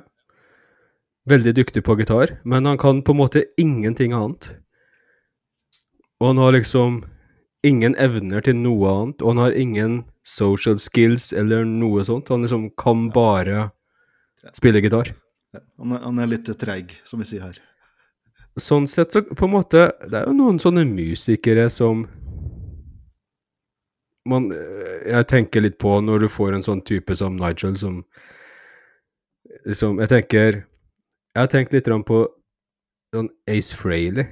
[1.26, 4.52] Veldig dyktig på gitar, men han kan på en måte ingenting annet.
[6.20, 7.04] Og han har liksom
[7.66, 12.28] ingen evner til noe annet, og han har ingen social skills eller noe sånt.
[12.28, 13.70] Han liksom kan bare
[14.54, 15.10] spille gitar.
[15.56, 17.58] Ja, han, er, han er litt treig, som vi sier her.
[18.60, 22.06] Sånn sett så på en måte Det er jo noen sånne musikere som
[24.26, 28.00] man Jeg tenker litt på når du får en sånn type som Nigel som
[29.64, 32.24] liksom Jeg tenker Jeg har tenkt litt på
[33.14, 34.26] sånn Ace Frehley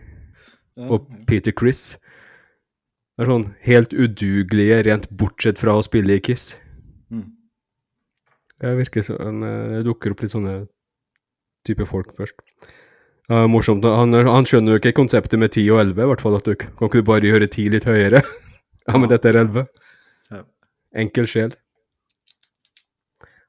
[0.74, 1.94] og Peter Criss.
[3.14, 6.56] Det er sånn helt udugelige, rent bortsett fra å spille i Kiss.
[7.14, 7.28] Mm.
[8.58, 10.64] Det virker som Det dukker opp litt sånne
[11.64, 12.42] type folk først.
[13.30, 13.86] Ja, morsomt.
[13.88, 16.36] Han, han skjønner jo ikke konseptet med 10 og 11, i hvert fall.
[16.36, 18.20] at du Kan ikke du bare gjøre 10 litt høyere?
[18.88, 19.64] ja, men dette er 11.
[20.94, 21.00] Ja.
[21.02, 21.54] Enkel sjel.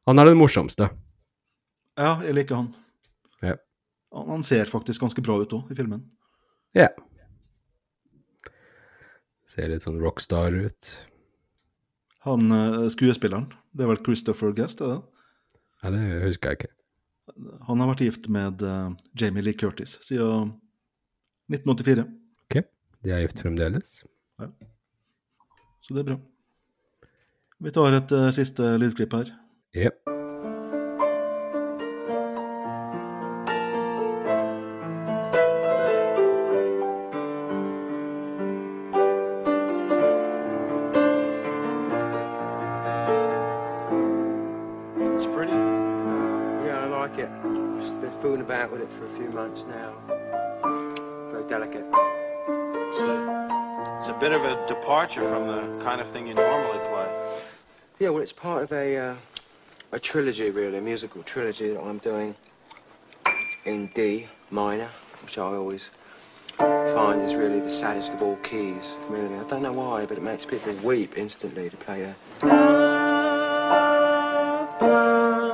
[0.10, 0.90] Han er den morsomste.
[1.98, 2.72] Ja, jeg liker han.
[3.46, 3.56] Ja.
[4.14, 6.04] Han, han ser faktisk ganske bra ut òg, i filmen.
[6.76, 6.90] Ja.
[9.50, 10.90] Ser litt sånn rockstar ut.
[12.26, 15.02] Han eh, skuespilleren, det er vel Christopher Guest, er det?
[15.86, 16.72] Ja, det husker jeg ikke.
[17.70, 18.90] Han har vært gift med eh,
[19.22, 20.56] Jamie Lee Curtis siden
[21.54, 22.06] 1984,
[22.50, 22.58] Ok,
[23.06, 23.92] de er gift fremdeles.
[24.42, 26.18] så det er bra.
[27.60, 29.30] Vi tar et eh, siste lydklipp her.
[29.76, 29.94] Jep.
[45.16, 45.54] It's pretty.
[46.66, 47.30] Yeah, I like it.
[47.80, 49.94] Just been fooling about with it for a few months now.
[51.32, 51.86] Very delicate.
[51.88, 56.80] It's a, it's a bit of a departure from the kind of thing you normally
[56.90, 57.25] play.
[57.98, 59.16] Yeah, well, it's part of a uh,
[59.94, 62.36] a trilogy, really, a musical trilogy that I'm doing
[63.64, 64.90] in D minor,
[65.24, 65.92] which I always
[66.58, 68.98] find is really the saddest of all keys.
[69.08, 72.14] Really, I don't know why, but it makes people weep instantly to play a.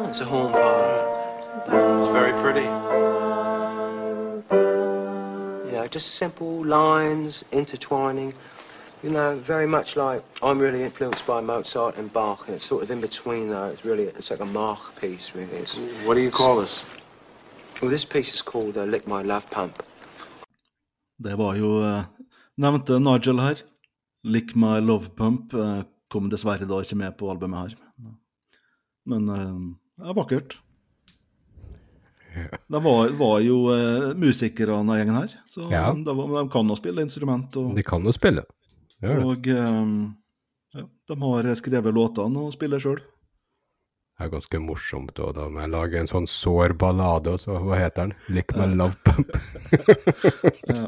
[0.09, 1.19] It's a horn part.
[1.67, 2.65] It's very pretty.
[5.67, 8.33] You know, just simple lines intertwining.
[9.03, 12.83] You know, very much like I'm really influenced by Mozart and Bach, and it's sort
[12.83, 13.71] of in between though.
[13.73, 15.57] It's really it's like a Mach piece, really.
[15.57, 16.83] It's, What do you call this?
[17.81, 19.81] well, this piece is called uh, "Lick My Love Pump."
[21.17, 22.03] Det var jo eh,
[22.57, 23.55] nevnte Nigel her.
[24.23, 27.75] Lick My Love Pump eh, kom dessverre da ikke med på albumet her.
[29.05, 29.51] Men eh,
[29.97, 30.59] det er vakkert.
[32.69, 35.89] Det var, var jo eh, musikerne av gjengen her, så Ja.
[35.93, 37.57] de, de kan jo spille instrument.
[37.57, 38.45] Og, De kan jo spille.
[39.01, 39.79] Og eh,
[40.77, 43.01] ja, de har skrevet låtene og spiller sjøl.
[44.21, 45.47] Det er ganske morsomt òg, da.
[45.49, 48.35] Men lage en sånn sår ballade, og så hva heter den?
[48.35, 49.33] Lick my love pump.
[50.71, 50.85] Ja.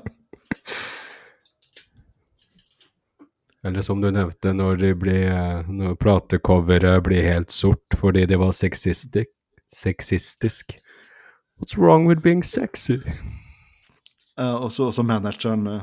[3.64, 5.32] Eller som du nevnte, når, de blir,
[5.72, 9.32] når platecoveret blir helt sort fordi det var sexistisk.
[9.72, 10.76] Sexistisk.
[11.58, 13.00] What's wrong with being sexy?
[14.38, 15.82] Uh, og så manageren eh,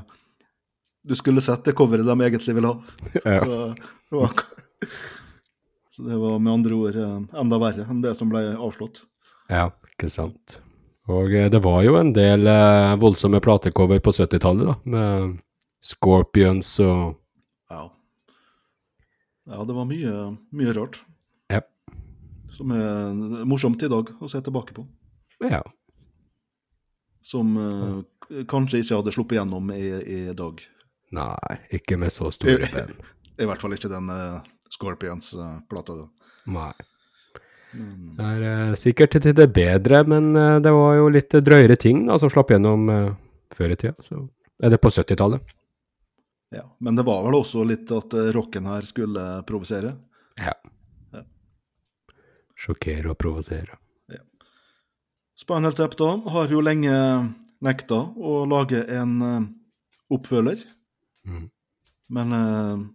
[1.03, 2.83] Du skulle sett det coveret de egentlig ville ha.
[3.25, 3.45] Ja.
[3.45, 3.75] Så,
[4.11, 4.43] det var,
[5.91, 9.05] så det var med andre ord eh, enda verre enn det som ble avslått.
[9.51, 10.59] Ja, ikke sant.
[11.11, 15.39] Og eh, det var jo en del eh, voldsomme platecover på 70-tallet, da, med
[15.81, 17.17] Scorpions og
[17.73, 17.87] Ja.
[19.49, 20.15] ja, det var mye,
[20.53, 21.01] mye rart.
[21.51, 21.63] Ja.
[22.53, 23.15] Som er
[23.49, 24.85] morsomt i dag å se tilbake på.
[25.49, 25.63] Ja.
[27.25, 30.61] Som eh, kanskje ikke hadde sluppet gjennom i, i dag.
[31.17, 32.95] Nei, ikke med så store band.
[33.41, 34.41] I hvert fall ikke den uh,
[34.71, 35.97] Scorpions-plata.
[36.53, 36.73] Nei.
[37.73, 42.03] Det er uh, sikkert til det bedre, men eh, det var jo litt drøyere ting
[42.09, 43.13] da, som slapp gjennom eh,
[43.55, 43.95] før i tida.
[44.03, 44.25] Så
[44.63, 45.55] er det på 70-tallet.
[46.57, 46.65] ja.
[46.83, 49.95] Men det var vel også litt at eh, rocken her skulle provosere.
[50.43, 50.57] Ja.
[51.15, 51.23] Ja.
[52.59, 53.79] Sjokkere og provosere.
[55.41, 56.93] Spinal Tap da har jo lenge
[57.65, 59.49] nekta å lage en eh,
[60.13, 60.67] oppfølger.
[61.27, 61.51] Mhm.
[62.11, 62.87] Men eh,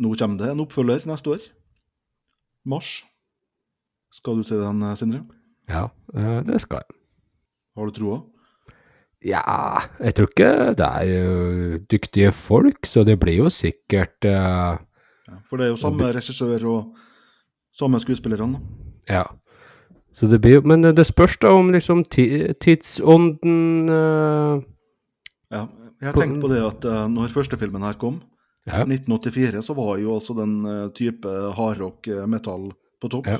[0.00, 1.46] nå kommer det en oppfølger neste år.
[2.64, 3.04] Mars.
[4.12, 5.24] Skal du se den, eh, Sindre?
[5.68, 6.96] Ja, eh, det skal jeg.
[7.76, 8.20] Har du troa?
[9.24, 9.42] Ja,
[10.00, 14.78] jeg tror ikke det er jo dyktige folk, så det blir jo sikkert eh,
[15.48, 16.96] For det er jo samme regissør og
[17.72, 18.56] samme skuespillerne.
[18.56, 19.14] da.
[19.14, 19.22] Ja.
[20.12, 24.62] Så det blir Men det spørs da om liksom tidsånden uh,
[25.50, 25.66] Ja,
[26.00, 28.20] jeg tenkte på det at uh, når første filmen her kom,
[28.68, 28.82] Ja.
[28.84, 32.68] 1984, så var jo altså den uh, type hardrock eh, metall
[33.00, 33.26] på topp.
[33.26, 33.38] Ja,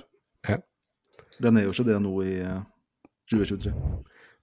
[0.49, 0.57] ja.
[1.41, 2.63] Den er jo ikke det nå i eh,
[3.31, 3.75] 2023.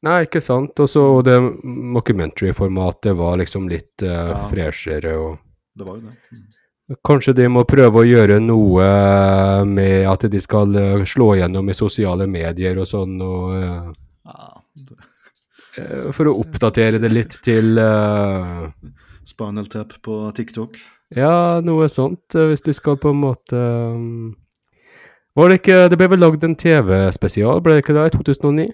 [0.05, 0.77] Nei, ikke sant.
[0.79, 4.37] Og så og det mockumentary-formatet var liksom litt uh, Ja.
[4.51, 5.37] freshere og
[5.73, 6.15] Det var jo det.
[6.31, 6.97] Mm.
[7.03, 8.85] Kanskje de må prøve å gjøre noe
[9.67, 10.71] med at de skal
[11.05, 13.89] slå gjennom i sosiale medier og sånn, og eh,
[16.15, 18.69] For å oppdatere det litt til uh,
[19.27, 20.77] Spinal Tap på TikTok.
[21.15, 24.35] Ja, noe sånt, eh, hvis de skal på en måte um,
[25.37, 28.67] Var det ikke Det ble vel lagd en TV-spesial, ble det ikke det, i 2009?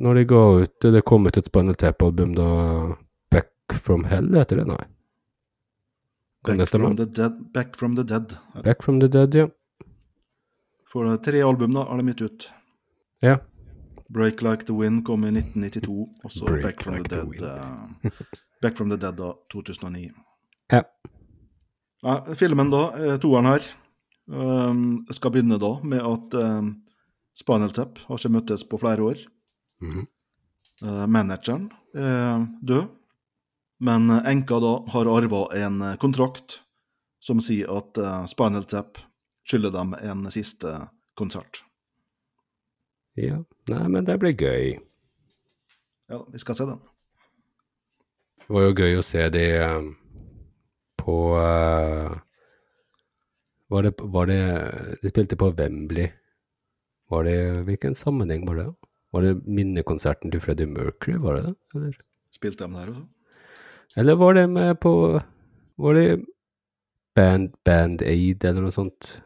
[0.00, 2.48] Når de ga ut Det kom ut et Spinal Tap-album da
[3.34, 4.68] Back from Hell, heter det?
[4.70, 4.84] Nei.
[6.46, 8.36] Back det from, the dead, Back from the Dead.
[8.64, 9.46] Back from the Dead, ja.
[10.90, 12.48] For eh, tre album da har de gitt ut.
[13.22, 13.36] Ja.
[14.12, 18.24] Break Like the Wind kom i 1992, og så Back Like the the Dead eh,
[18.62, 20.10] Back from the Dead da, 2009.
[20.72, 20.82] Ja.
[22.02, 23.68] Ja, filmen da, eh, toeren her,
[24.26, 26.74] um, skal begynne da med at um,
[27.38, 29.22] Spinal Tap har ikke møttes på flere år.
[29.80, 30.06] Mm -hmm.
[30.88, 32.84] uh, manageren er død,
[33.80, 36.60] men enka da har arva en kontrakt
[37.20, 38.98] som sier at uh, Spinal Tap
[39.44, 41.64] skylder dem en siste konsert.
[43.20, 43.38] Ja.
[43.70, 44.78] Nei, men det blir gøy.
[46.12, 46.80] Ja, vi skal se den.
[48.42, 49.90] Det var jo gøy å se de eh,
[51.00, 52.16] på eh,
[53.72, 54.40] var, det, var det
[55.02, 56.10] De spilte på Wembley.
[57.12, 57.38] Var det
[57.68, 58.68] Hvilken sammenheng var det?
[59.12, 61.54] Var det minnekonserten til Freddie Mercury, var det det?
[61.76, 61.96] Eller,
[62.32, 63.08] Spilte de der også?
[63.96, 65.20] eller var det med på
[65.78, 66.24] Var det
[67.14, 69.18] Band, Band Aid eller noe sånt?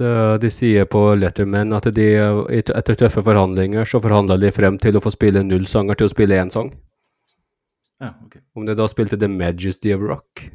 [0.00, 4.78] Eh, de sier på Letterman at de eh, etter tøffe forhandlinger så forhandla de frem
[4.82, 6.72] til å få spille null sanger til å spille én sang.
[8.02, 8.40] Ja, ok.
[8.58, 10.48] Om de da spilte The Majesty of Rock.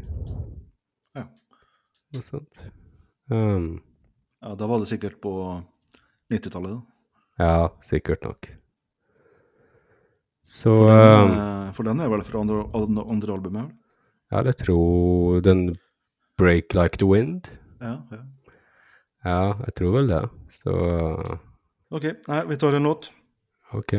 [1.15, 1.23] Ja.
[2.15, 2.65] Noe sånt.
[3.31, 3.77] Um,
[4.39, 5.31] Ja, da var det sikkert på
[6.31, 7.43] 90-tallet, da.
[7.43, 8.47] ja, sikkert nok.
[10.43, 13.73] Så For den, uh, for den er vel fra andre, andre, albumet?
[14.31, 15.77] Ja, jeg tror den
[16.39, 17.51] Break Like the Wind.
[17.83, 18.21] Ja, ja.
[19.25, 20.21] Ja, jeg tror vel det.
[20.53, 20.73] Så
[21.91, 23.09] Ok, nei, vi tar en låt.
[23.73, 23.95] OK.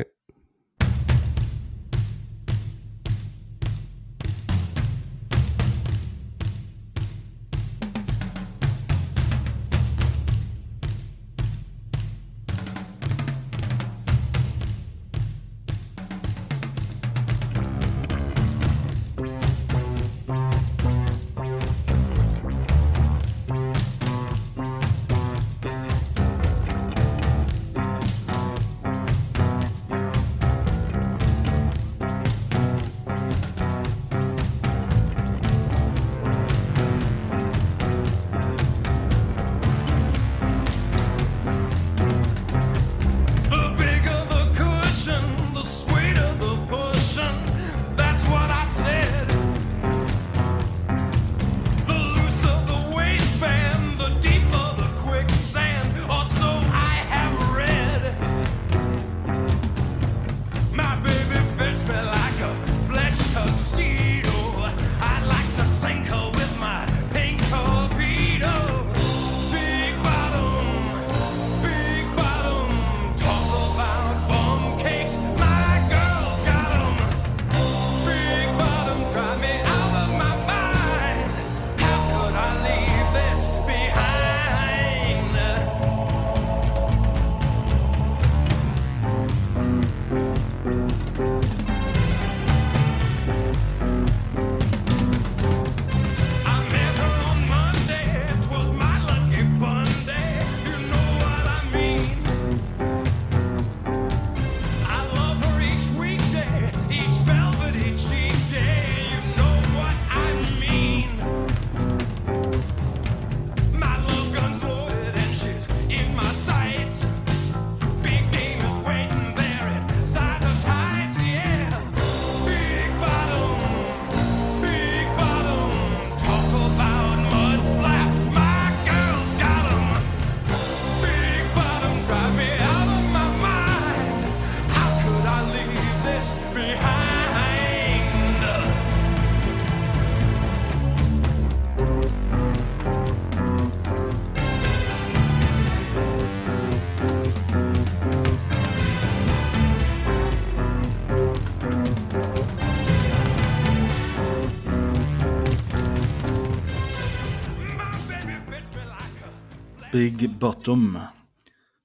[160.00, 160.94] Big Bottom.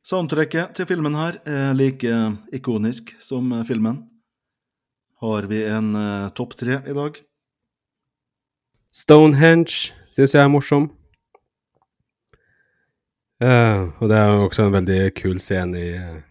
[0.07, 2.11] Soundtracket til filmen her er like
[2.55, 3.97] ikonisk som filmen.
[5.19, 7.19] Har vi en uh, topp tre i dag?
[8.87, 10.87] Stonehenge syns jeg er morsom.
[13.43, 16.23] Uh, og det er jo også en veldig kul scene i uh,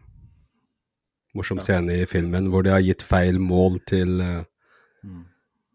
[1.36, 5.22] Morsom scene i filmen hvor de har gitt feil mål til mm.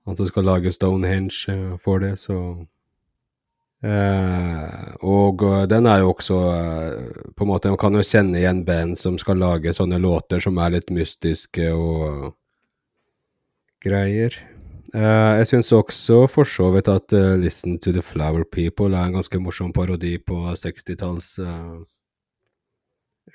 [0.09, 2.39] han som skal lage Stonehenge eh, for det, så
[3.79, 8.41] Eh, og eh, den er jo også eh, På en måte, Man kan jo kjenne
[8.41, 12.33] igjen band som skal lage sånne låter som er litt mystiske og
[13.79, 14.35] greier.
[14.91, 19.39] Jeg syns også for så vidt at Listen to the Flower People er en ganske
[19.39, 21.75] morsom parodi på 60-talls eh,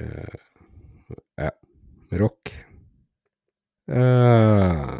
[0.00, 0.34] eh,
[1.38, 1.52] ja,
[2.20, 2.52] rock.
[3.88, 4.98] Eh,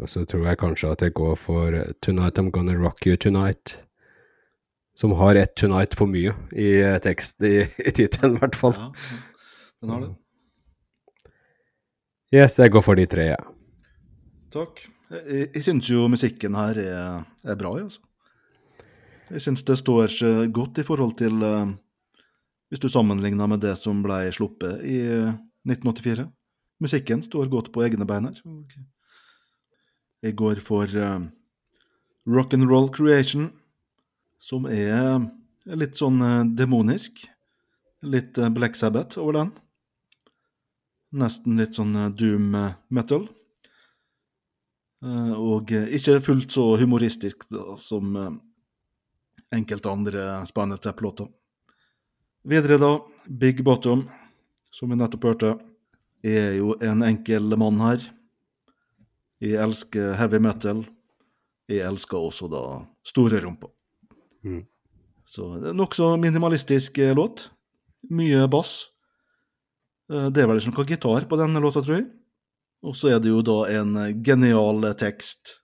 [0.00, 3.16] og så tror jeg kanskje at jeg går for eh, Tonight I'm Gonna Rock You
[3.16, 3.76] Tonight.
[4.96, 8.76] Som har ett tonight for mye i eh, tekst, i, i tittelen i hvert fall.
[9.80, 10.12] Den har det.
[12.32, 13.40] Yes, jeg går for de tre, ja.
[14.52, 14.80] Takk.
[15.12, 18.00] Jeg, jeg syns jo musikken her er, er bra, jeg, altså.
[19.32, 21.68] Jeg syns det står seg godt i forhold til uh,
[22.68, 25.36] Hvis du sammenligner med det som ble sluppet i eh,
[25.68, 26.24] 1984.
[26.80, 28.40] Musikken står godt på egne bein her.
[28.48, 28.72] og
[30.22, 31.24] Jeg går for uh,
[32.30, 33.50] Rock'n'Roll Creation,
[34.38, 35.26] som er
[35.66, 37.24] litt sånn uh, demonisk.
[38.02, 39.52] Litt uh, Black Sabbath over den.
[41.12, 43.26] Nesten litt sånn eh, doom eh, metal.
[45.04, 48.30] Eh, og eh, ikke fullt så humoristisk da, som eh,
[49.52, 51.28] enkelte andre Spinal Tap-låter.
[52.48, 52.94] Videre da,
[53.28, 54.06] Big Bottom,
[54.72, 55.52] som vi nettopp hørte,
[56.24, 58.08] er jo en enkel mann her.
[59.42, 60.84] Jeg elsker heavy metal.
[61.70, 62.62] Jeg elsker også da
[63.06, 63.72] store rumper.
[64.46, 64.62] Mm.
[65.26, 67.48] Så nokså minimalistisk eh, låt.
[68.10, 68.88] Mye bass.
[70.10, 72.08] Eh, Det er vel ikke noe gitar på denne låta, tror jeg.
[72.82, 75.58] Og så er det jo da en eh, genial tekst.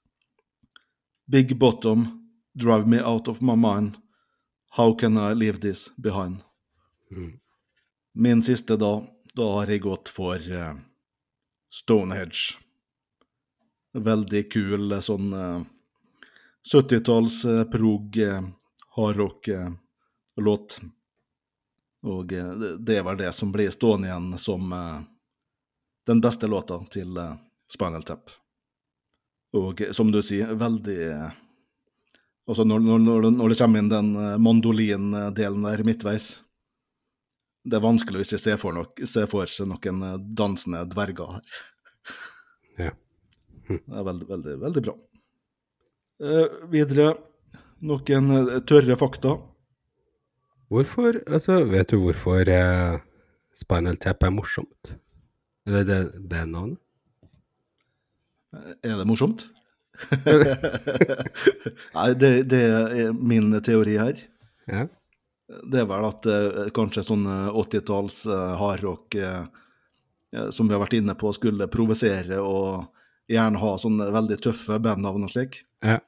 [1.29, 2.07] Big bottom,
[2.55, 3.99] drive me out of my mind.
[4.79, 6.43] How can I leave this behind?
[7.13, 7.39] Mm.
[8.15, 9.03] Min siste da,
[9.37, 10.75] da har jeg gått for eh,
[11.71, 12.57] Stonehenge.
[13.95, 15.61] Veldig kul eh, sånn eh,
[16.69, 18.43] 70-talls eh, prog, eh,
[18.99, 20.81] hardrock-låt.
[22.09, 24.71] Og det- var det som blir stående igjen som
[26.07, 27.19] den beste låta til
[27.69, 28.31] Spinal Tap.
[29.53, 31.33] Og som du sier, veldig
[32.49, 36.41] Altså når, når, når, det- kommer inn den mandolindelen der midtveis
[37.67, 41.43] Det er vanskelig å ikke se for, nok, se for seg noen dansende dverger her.
[42.79, 42.91] Ja.
[43.69, 44.95] Det er veldig, veldig, veldig bra.
[46.19, 47.13] Eh, videre
[47.85, 49.37] noen eh, tørre fakta.
[50.69, 52.99] Hvorfor Altså, vet du hvorfor eh,
[53.57, 54.95] Spinal Tap er morsomt?
[55.69, 56.01] Eller det
[56.31, 56.43] det
[58.83, 59.49] Er det morsomt?
[61.97, 64.21] Nei, det, det er min teori her.
[64.69, 64.87] Ja.
[65.49, 69.47] Det er vel at eh, kanskje sånn eh, 80-talls eh, hardrock eh,
[70.37, 72.85] eh, som vi har vært inne på, skulle provosere og
[73.29, 75.63] gjerne ha sånne veldig tøffe bandnavn og slik.
[75.85, 75.99] Ja.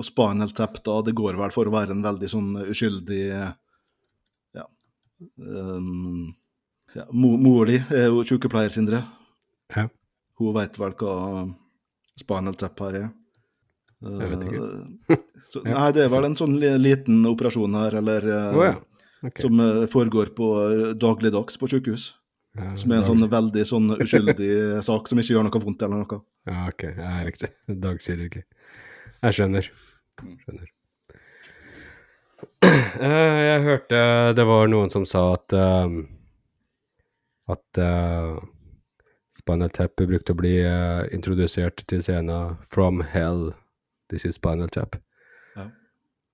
[0.00, 3.50] Og Spinal Tap, da, det går vel for å være en veldig sånn uskyldig eh,
[4.56, 4.64] Ja.
[5.38, 6.32] Um,
[6.96, 9.02] ja mo- Mor di er jo sykepleier, Sindre.
[9.76, 9.86] Ja.
[10.40, 11.16] Hun veit vel hva
[12.20, 13.10] Spinal Tap her er.
[14.02, 14.62] Jeg vet ikke.
[15.14, 18.72] Eh, så, nei, det er vel en sånn liten operasjon her, eller oh, ja,
[19.22, 19.44] okay.
[19.44, 22.08] Som eh, foregår på eh, dagligdags på sykehus.
[22.58, 24.50] Ja, som er en sånn veldig sånn uskyldig
[24.84, 26.20] sak som ikke gjør noe vondt eller noe.
[26.48, 26.84] Ja, ok.
[26.98, 27.52] Ja, riktig.
[27.66, 28.44] Dagkirurgi.
[29.22, 29.72] Jeg skjønner.
[30.20, 30.70] Skjønner.
[33.02, 33.98] Eh, jeg hørte
[34.38, 35.96] det var noen som sa at um,
[37.50, 38.38] at uh,
[39.34, 43.50] Spinal Tap brukte å bli uh, introdusert til scenen From Hell,
[44.12, 44.98] This is Spinal Tap.
[45.56, 45.68] Ja.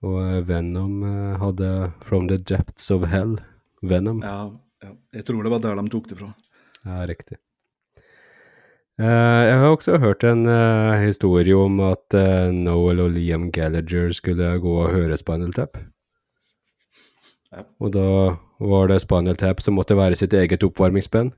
[0.05, 3.39] Og eh, Venom uh, hadde From the Depths of Hell.
[3.83, 4.21] Venom.
[4.27, 4.51] Ja.
[5.15, 6.33] Jeg tror det var der de tok det fra.
[6.85, 7.39] Ja, riktig.
[8.99, 14.11] Eh, jeg har også hørt en eh, historie om at eh, Noel og Liam Gallagher
[14.17, 15.79] skulle gå og høre Spinal Tap.
[17.55, 17.63] Ja.
[17.79, 18.09] Og da
[18.59, 21.31] var det Spinal Tap som måtte være sitt eget oppvarmingsband.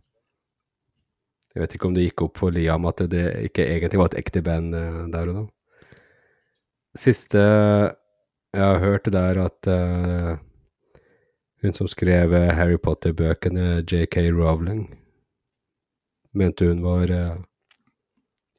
[1.53, 4.21] Jeg vet ikke om det gikk opp for Liam at det ikke egentlig var et
[4.23, 4.73] ekte band
[5.13, 5.45] der og da.
[6.97, 9.69] Siste jeg har hørt, det er at
[11.63, 14.87] hun som skrev eh, Harry Potter-bøkene, JK Rowling,
[16.33, 17.37] mente hun var eh,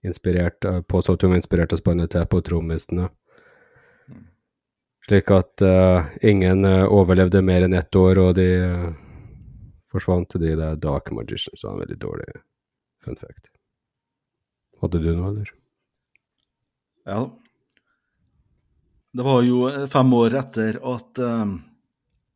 [0.04, 3.10] inspirert av, påstod at hun var inspirert av Spinal Tap og trommisene.
[5.08, 8.92] Slik at uh, ingen eh, overlevde mer enn ett år, og de uh,
[9.92, 11.66] forsvant til de der Dark Magicians.
[11.66, 12.28] Var en veldig dårlig
[13.04, 13.50] fun fact.
[14.82, 15.50] Hadde du noe, eller?
[17.10, 17.26] Ja.
[19.12, 21.58] Det var jo eh, fem år etter at um,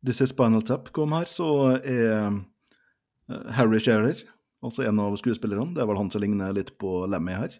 [0.06, 1.48] This is Spinal Tap kom her, så
[1.82, 4.20] er eh, Harry Shearer,
[4.62, 7.56] altså en av skuespillerne, det er vel han som ligner litt på Lemmy her.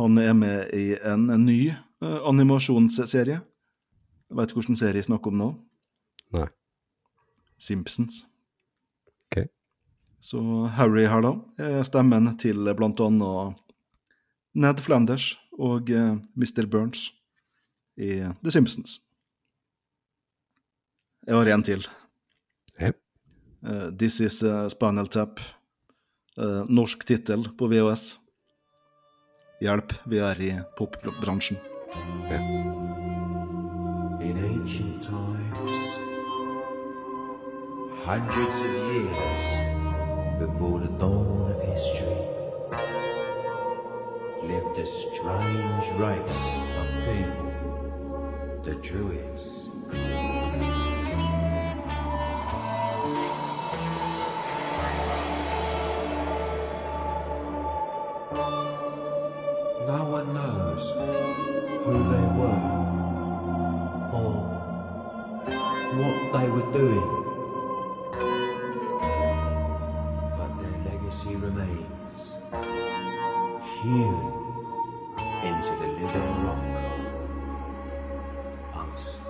[0.00, 1.68] Han er med i en, en ny
[2.02, 3.38] uh, animasjonsserie.
[4.32, 5.48] Vet ikke hvilken serie jeg snakker om nå.
[6.32, 6.48] Nei.
[7.60, 8.22] Simpsons.
[9.28, 9.44] Ok.
[10.24, 10.40] Så
[10.78, 13.62] Harry her, da, er stemmen til blant annet
[14.58, 16.66] Ned Flanders og uh, Mr.
[16.66, 17.10] Burns
[18.00, 18.98] i The Simpsons.
[21.26, 21.84] Jeg har en til.
[22.82, 22.96] Yep.
[23.62, 25.40] Uh, This is eh, Spinal Tap.
[26.38, 28.18] Uh, norsk tittel på VHS.
[29.62, 31.58] Hjelp, vi er i popbransjen.
[34.22, 35.82] In ancient times,
[38.02, 39.46] hundreds of years
[40.40, 42.18] before the dawn of history,
[44.42, 47.52] lived a strange race of people,
[48.64, 49.62] the Druids.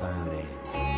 [0.05, 0.92] Of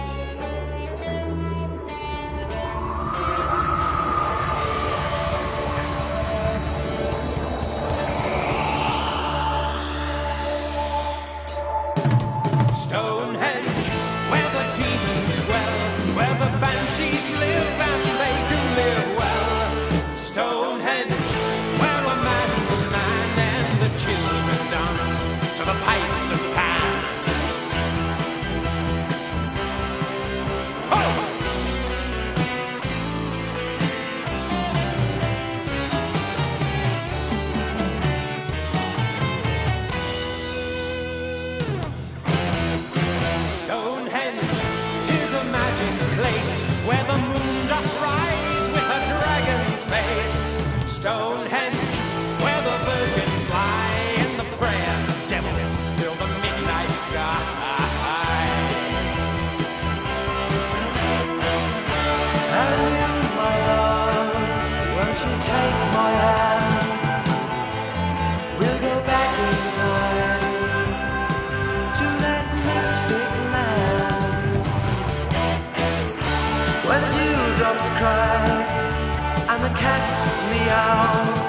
[79.85, 80.19] cats
[80.51, 81.45] meow.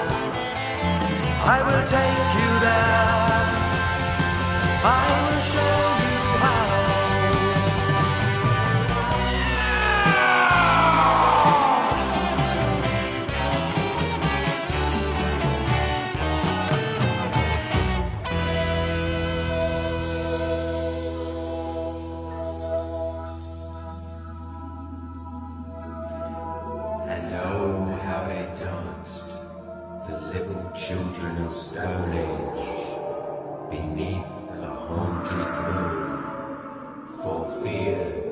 [1.54, 3.46] I will take you there.
[5.04, 5.25] I
[28.54, 29.42] danced,
[30.06, 32.68] the little children of Stonehenge,
[33.70, 34.26] beneath
[34.60, 38.25] the haunted moon, for fear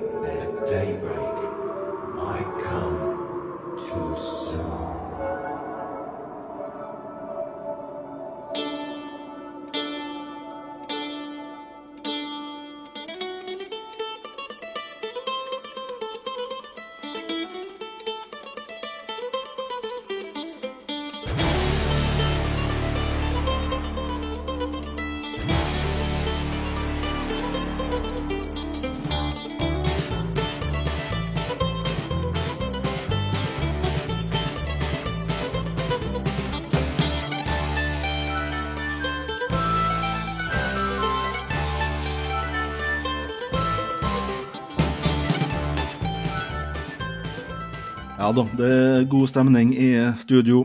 [48.24, 50.62] Ja da, det er god stemning i studio.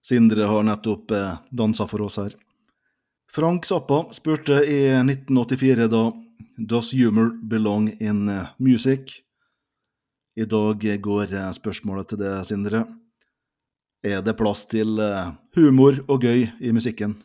[0.00, 2.32] Sindre har nettopp eh, dansa for oss her.
[3.28, 6.00] Frank Zappa spurte i 1984 da
[6.56, 9.18] Does humor belong in eh, music?
[10.40, 12.86] I dag går eh, spørsmålet til det, Sindre.
[14.00, 14.96] Er det plass til
[15.52, 17.18] humor og gøy i musikken?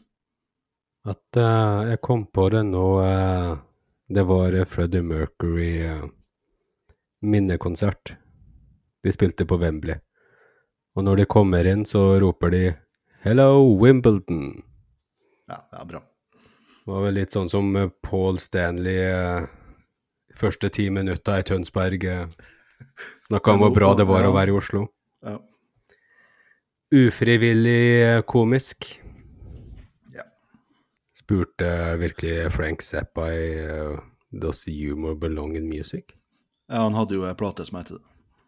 [1.08, 3.56] At uh, jeg kom på det nå uh,
[4.12, 6.04] Det var Freddie Mercury eh,
[7.24, 8.18] minnekonsert.
[9.04, 9.98] De spilte på Wembley.
[10.96, 12.64] Og når de kommer inn, så roper de
[13.24, 14.64] 'Hello, Wimbledon'.
[15.48, 16.00] Ja, det er bra.
[16.82, 19.46] Det var vel litt sånn som eh, Paul Stanley eh,
[20.34, 22.28] første ti minutta i Tønsberg eh,
[23.28, 24.88] snakka om hvor bra det var å være i Oslo.
[25.22, 25.38] Ja.
[26.92, 28.90] Ufrivillig komisk.
[30.16, 30.26] Ja.
[31.14, 31.70] Spurte
[32.02, 33.52] virkelig Frank Zappa i
[34.32, 36.16] Does humor belong in music?
[36.72, 38.02] Ja, han hadde jo ei plate som het det.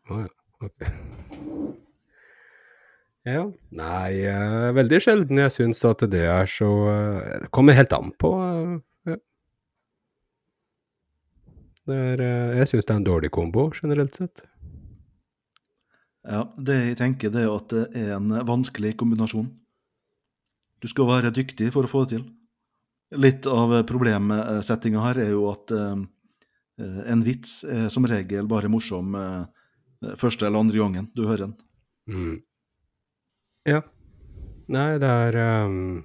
[0.10, 0.32] Å ja,
[0.64, 0.88] ok.
[3.24, 7.94] Ja, nei, uh, veldig sjelden jeg syns at det er så uh, Det kommer helt
[7.96, 8.32] an på.
[8.36, 9.16] Uh, ja.
[11.94, 12.24] Er,
[12.60, 14.44] jeg syns det er en dårlig kombo, generelt sett.
[16.28, 19.48] Ja, det jeg tenker, det er at det er en vanskelig kombinasjon.
[20.84, 22.28] Du skal være dyktig for å få det til.
[23.24, 25.72] Litt av problemsettinga her er jo at
[27.14, 29.14] en vits er som regel bare morsom
[30.20, 31.56] første eller andre gangen du hører den.
[32.10, 32.36] Mm.
[33.70, 33.82] Ja.
[34.74, 35.38] Nei, det er
[35.68, 36.04] um,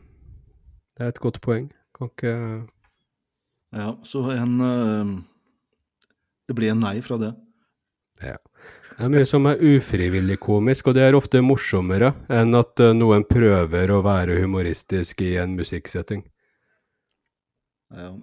[0.97, 1.69] Det er et godt poeng.
[1.97, 2.35] Kan ikke
[3.75, 5.11] Ja, så en eh,
[6.49, 7.35] Det blir en nei fra det.
[8.23, 8.39] Ja.
[8.99, 12.95] Det er mye som er ufrivillig komisk, og det er ofte morsommere enn at eh,
[12.97, 16.25] noen prøver å være humoristisk i en musikksetting.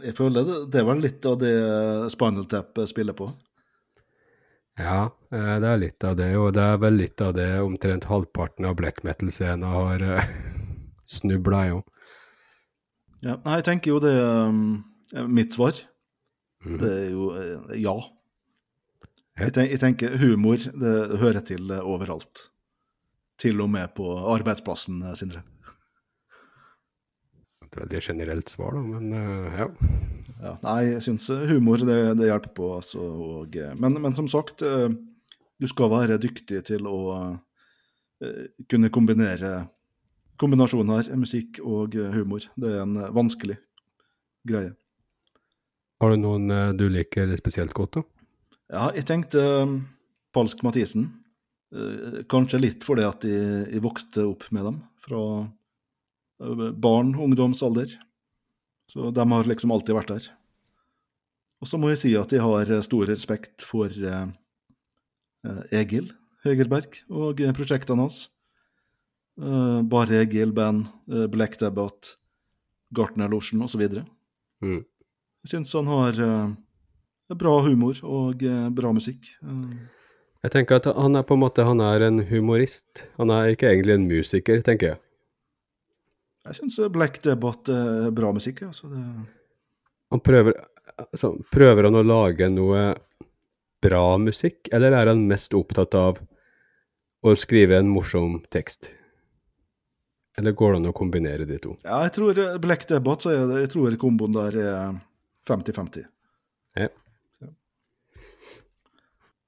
[0.03, 1.53] Jeg føler det, det er vel litt av det
[2.13, 3.31] Spinal Tap spiller på.
[4.79, 8.07] Ja, eh, det er litt av det, og det er vel litt av det omtrent
[8.11, 10.31] halvparten av black metal-scenen har uh,
[11.07, 11.83] snubla i òg.
[13.23, 15.77] Ja, nei, jeg tenker jo det er Mitt svar,
[16.65, 17.95] det er jo eh, ja.
[19.35, 22.47] Jeg, tenker, jeg tenker humor, det hører til eh, overalt.
[23.41, 25.43] Til og med på arbeidsplassen, eh, Sindre.
[27.65, 29.69] Et veldig generelt svar, da, men eh, ja.
[30.41, 32.71] Ja, nei, jeg syns humor det, det hjelper på.
[32.77, 34.89] Altså, og, eh, men, men som sagt, eh,
[35.61, 36.97] du skal være dyktig til å
[38.19, 39.53] eh, kunne kombinere
[40.41, 42.43] kombinasjoner musikk og eh, humor.
[42.59, 43.55] Det er en eh, vanskelig
[44.47, 44.73] greie.
[46.03, 48.03] Har du noen eh, du liker spesielt godt, da?
[48.73, 49.43] Ja, jeg tenkte
[50.35, 51.07] Falsk Mathisen.
[51.71, 55.21] Eh, kanskje litt fordi at jeg, jeg vokste opp med dem fra
[56.41, 57.93] barn- barn, ungdomsalder.
[58.91, 60.27] Så de har liksom alltid vært der.
[61.63, 64.27] Og så må jeg si at jeg har eh, stor respekt for eh,
[65.47, 66.11] eh, Egil
[66.45, 68.27] Høgerberg og prosjektene hans.
[69.41, 72.19] Eh, Bare Egil Band, eh, Black Debate,
[72.95, 73.81] Gartnerlosjen osv.
[74.61, 74.83] Mm.
[75.45, 76.19] Jeg syns han har
[77.37, 78.41] bra humor og
[78.73, 79.27] bra musikk.
[80.45, 83.03] Jeg tenker at han er på en måte han er en humorist.
[83.19, 84.99] Han er ikke egentlig en musiker, tenker jeg.
[86.45, 88.61] Jeg syns Black Debate er bra musikk.
[88.67, 89.01] Altså det,
[90.13, 90.59] Han prøver,
[91.07, 92.83] altså, prøver han å lage noe
[93.85, 96.21] bra musikk, eller er han mest opptatt av
[97.25, 98.91] å skrive en morsom tekst?
[100.37, 101.77] Eller går det an å kombinere de to?
[101.85, 104.95] ja, jeg tror eh, Black Debate, så er det, jeg tror komboen der er
[105.47, 106.05] 50-50.
[106.75, 106.89] Ja.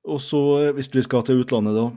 [0.08, 1.90] Og så, eh, hvis vi skal til utlandet, da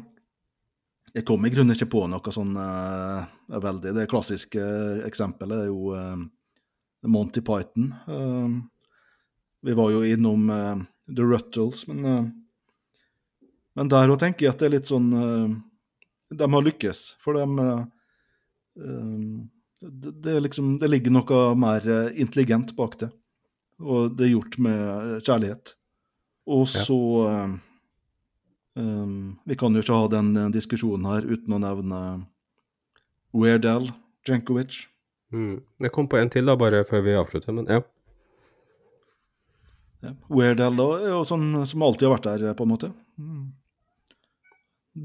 [1.15, 3.95] Jeg kom i grunnen ikke på noe sånn uh, veldig.
[3.97, 4.63] Det klassiske
[5.09, 6.21] eksempelet er jo uh,
[7.11, 7.91] Monty Python.
[8.07, 8.61] Uh,
[9.63, 10.77] vi var jo innom eh,
[11.17, 12.29] The Ruttles, men eh,
[13.79, 15.53] Men der òg tenker jeg at det er litt sånn eh,
[16.41, 17.83] De har lykkes, for de eh,
[18.81, 19.19] eh,
[19.81, 23.11] det, det, liksom, det ligger noe mer eh, intelligent bak det.
[23.81, 25.75] Og det er gjort med eh, kjærlighet.
[26.51, 27.55] Og så eh,
[28.79, 32.01] Um, vi kan jo ikke ha den eh, diskusjonen her uten å nevne
[33.35, 33.89] Weirdal
[34.27, 34.85] Jankovic.
[35.35, 35.63] Mm.
[35.83, 37.81] Jeg kom på en til da, bare før vi avslutter, men ja.
[40.01, 40.15] Ja.
[40.33, 42.93] Weirdal da er jo sånn som alltid har vært der, eh, på en måte.
[43.19, 43.51] Mm.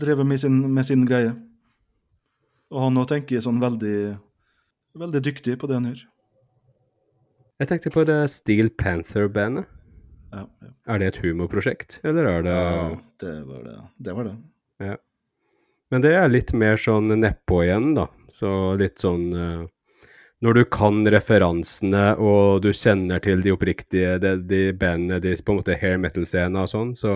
[0.06, 1.34] Drevet med sin, med sin greie.
[2.74, 4.18] Og han òg tenker sånn veldig,
[4.98, 6.06] veldig dyktig på det han gjør.
[7.62, 9.70] Jeg tenkte på det Steel Panther-bandet.
[10.36, 10.72] Ja, ja.
[10.94, 12.88] Er det et humorprosjekt, eller er det Ja,
[13.24, 13.76] det var det.
[14.08, 14.34] Det var det.
[14.84, 14.98] Ja.
[15.94, 18.08] Men det er litt mer sånn nedpå igjen, da.
[18.34, 19.64] Så litt sånn eh,
[20.44, 25.54] Når du kan referansene, og du kjenner til de oppriktige de, de bandene, de på
[25.56, 27.16] en måte hair metal-scena og sånn, så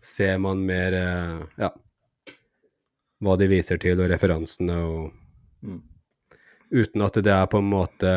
[0.00, 1.70] ser man mer eh, Ja.
[3.20, 5.12] Hva de viser til, og referansene, og
[5.58, 5.80] Mm.
[6.68, 8.08] Uten at det er på en måte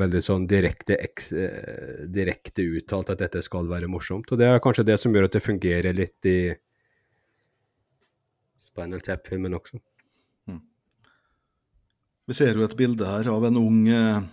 [0.00, 4.32] veldig sånn direkte, eks, eh, direkte uttalt at dette skal være morsomt.
[4.32, 6.38] Og det er kanskje det som gjør at det fungerer litt i
[8.58, 9.78] Spinal Tap-filmen også.
[12.26, 14.24] Vi ser jo et bilde her av en ung, uh,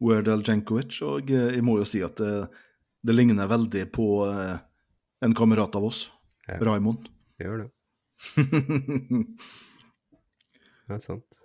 [0.00, 2.46] Werdal Jankovic, og uh, jeg må jo si at det,
[3.04, 4.56] det ligner veldig på uh,
[5.20, 6.06] en kamerat av oss,
[6.48, 6.58] Ja.
[6.60, 7.06] Raymond.
[7.40, 7.68] Gjør det.
[10.84, 11.43] Det er sant.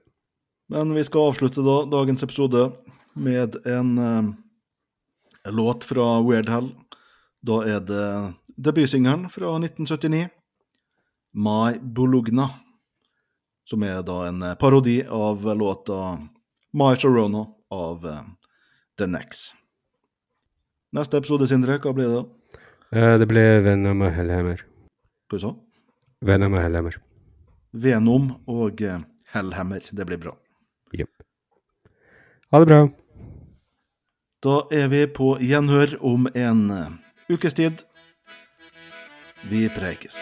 [0.69, 2.67] Men vi skal avslutte da, dagens episode
[3.17, 4.29] med en eh,
[5.49, 6.69] låt fra Weird Hell.
[7.41, 8.07] Da er det
[8.59, 10.27] debutsingelen fra 1979,
[11.33, 12.49] My Bologna,
[13.65, 16.19] som er da en eh, parodi av låta
[16.77, 18.27] My Sharona av eh,
[19.01, 19.47] The Nex.
[20.93, 22.19] Neste episode, Sindre, hva blir det?
[22.19, 22.61] da?
[22.93, 24.61] Eh, det blir Venom og Hellhammer.
[25.29, 25.65] Hva sa du?
[26.29, 27.01] Venom og Hellhammer.
[27.73, 29.01] Venom og eh,
[29.33, 29.89] Hellhammer.
[29.93, 30.35] Det blir bra.
[32.51, 32.89] Ha det bra.
[34.43, 36.63] Da er vi på gjenhør om en
[37.29, 37.83] ukes tid.
[39.51, 40.17] Vi preikes.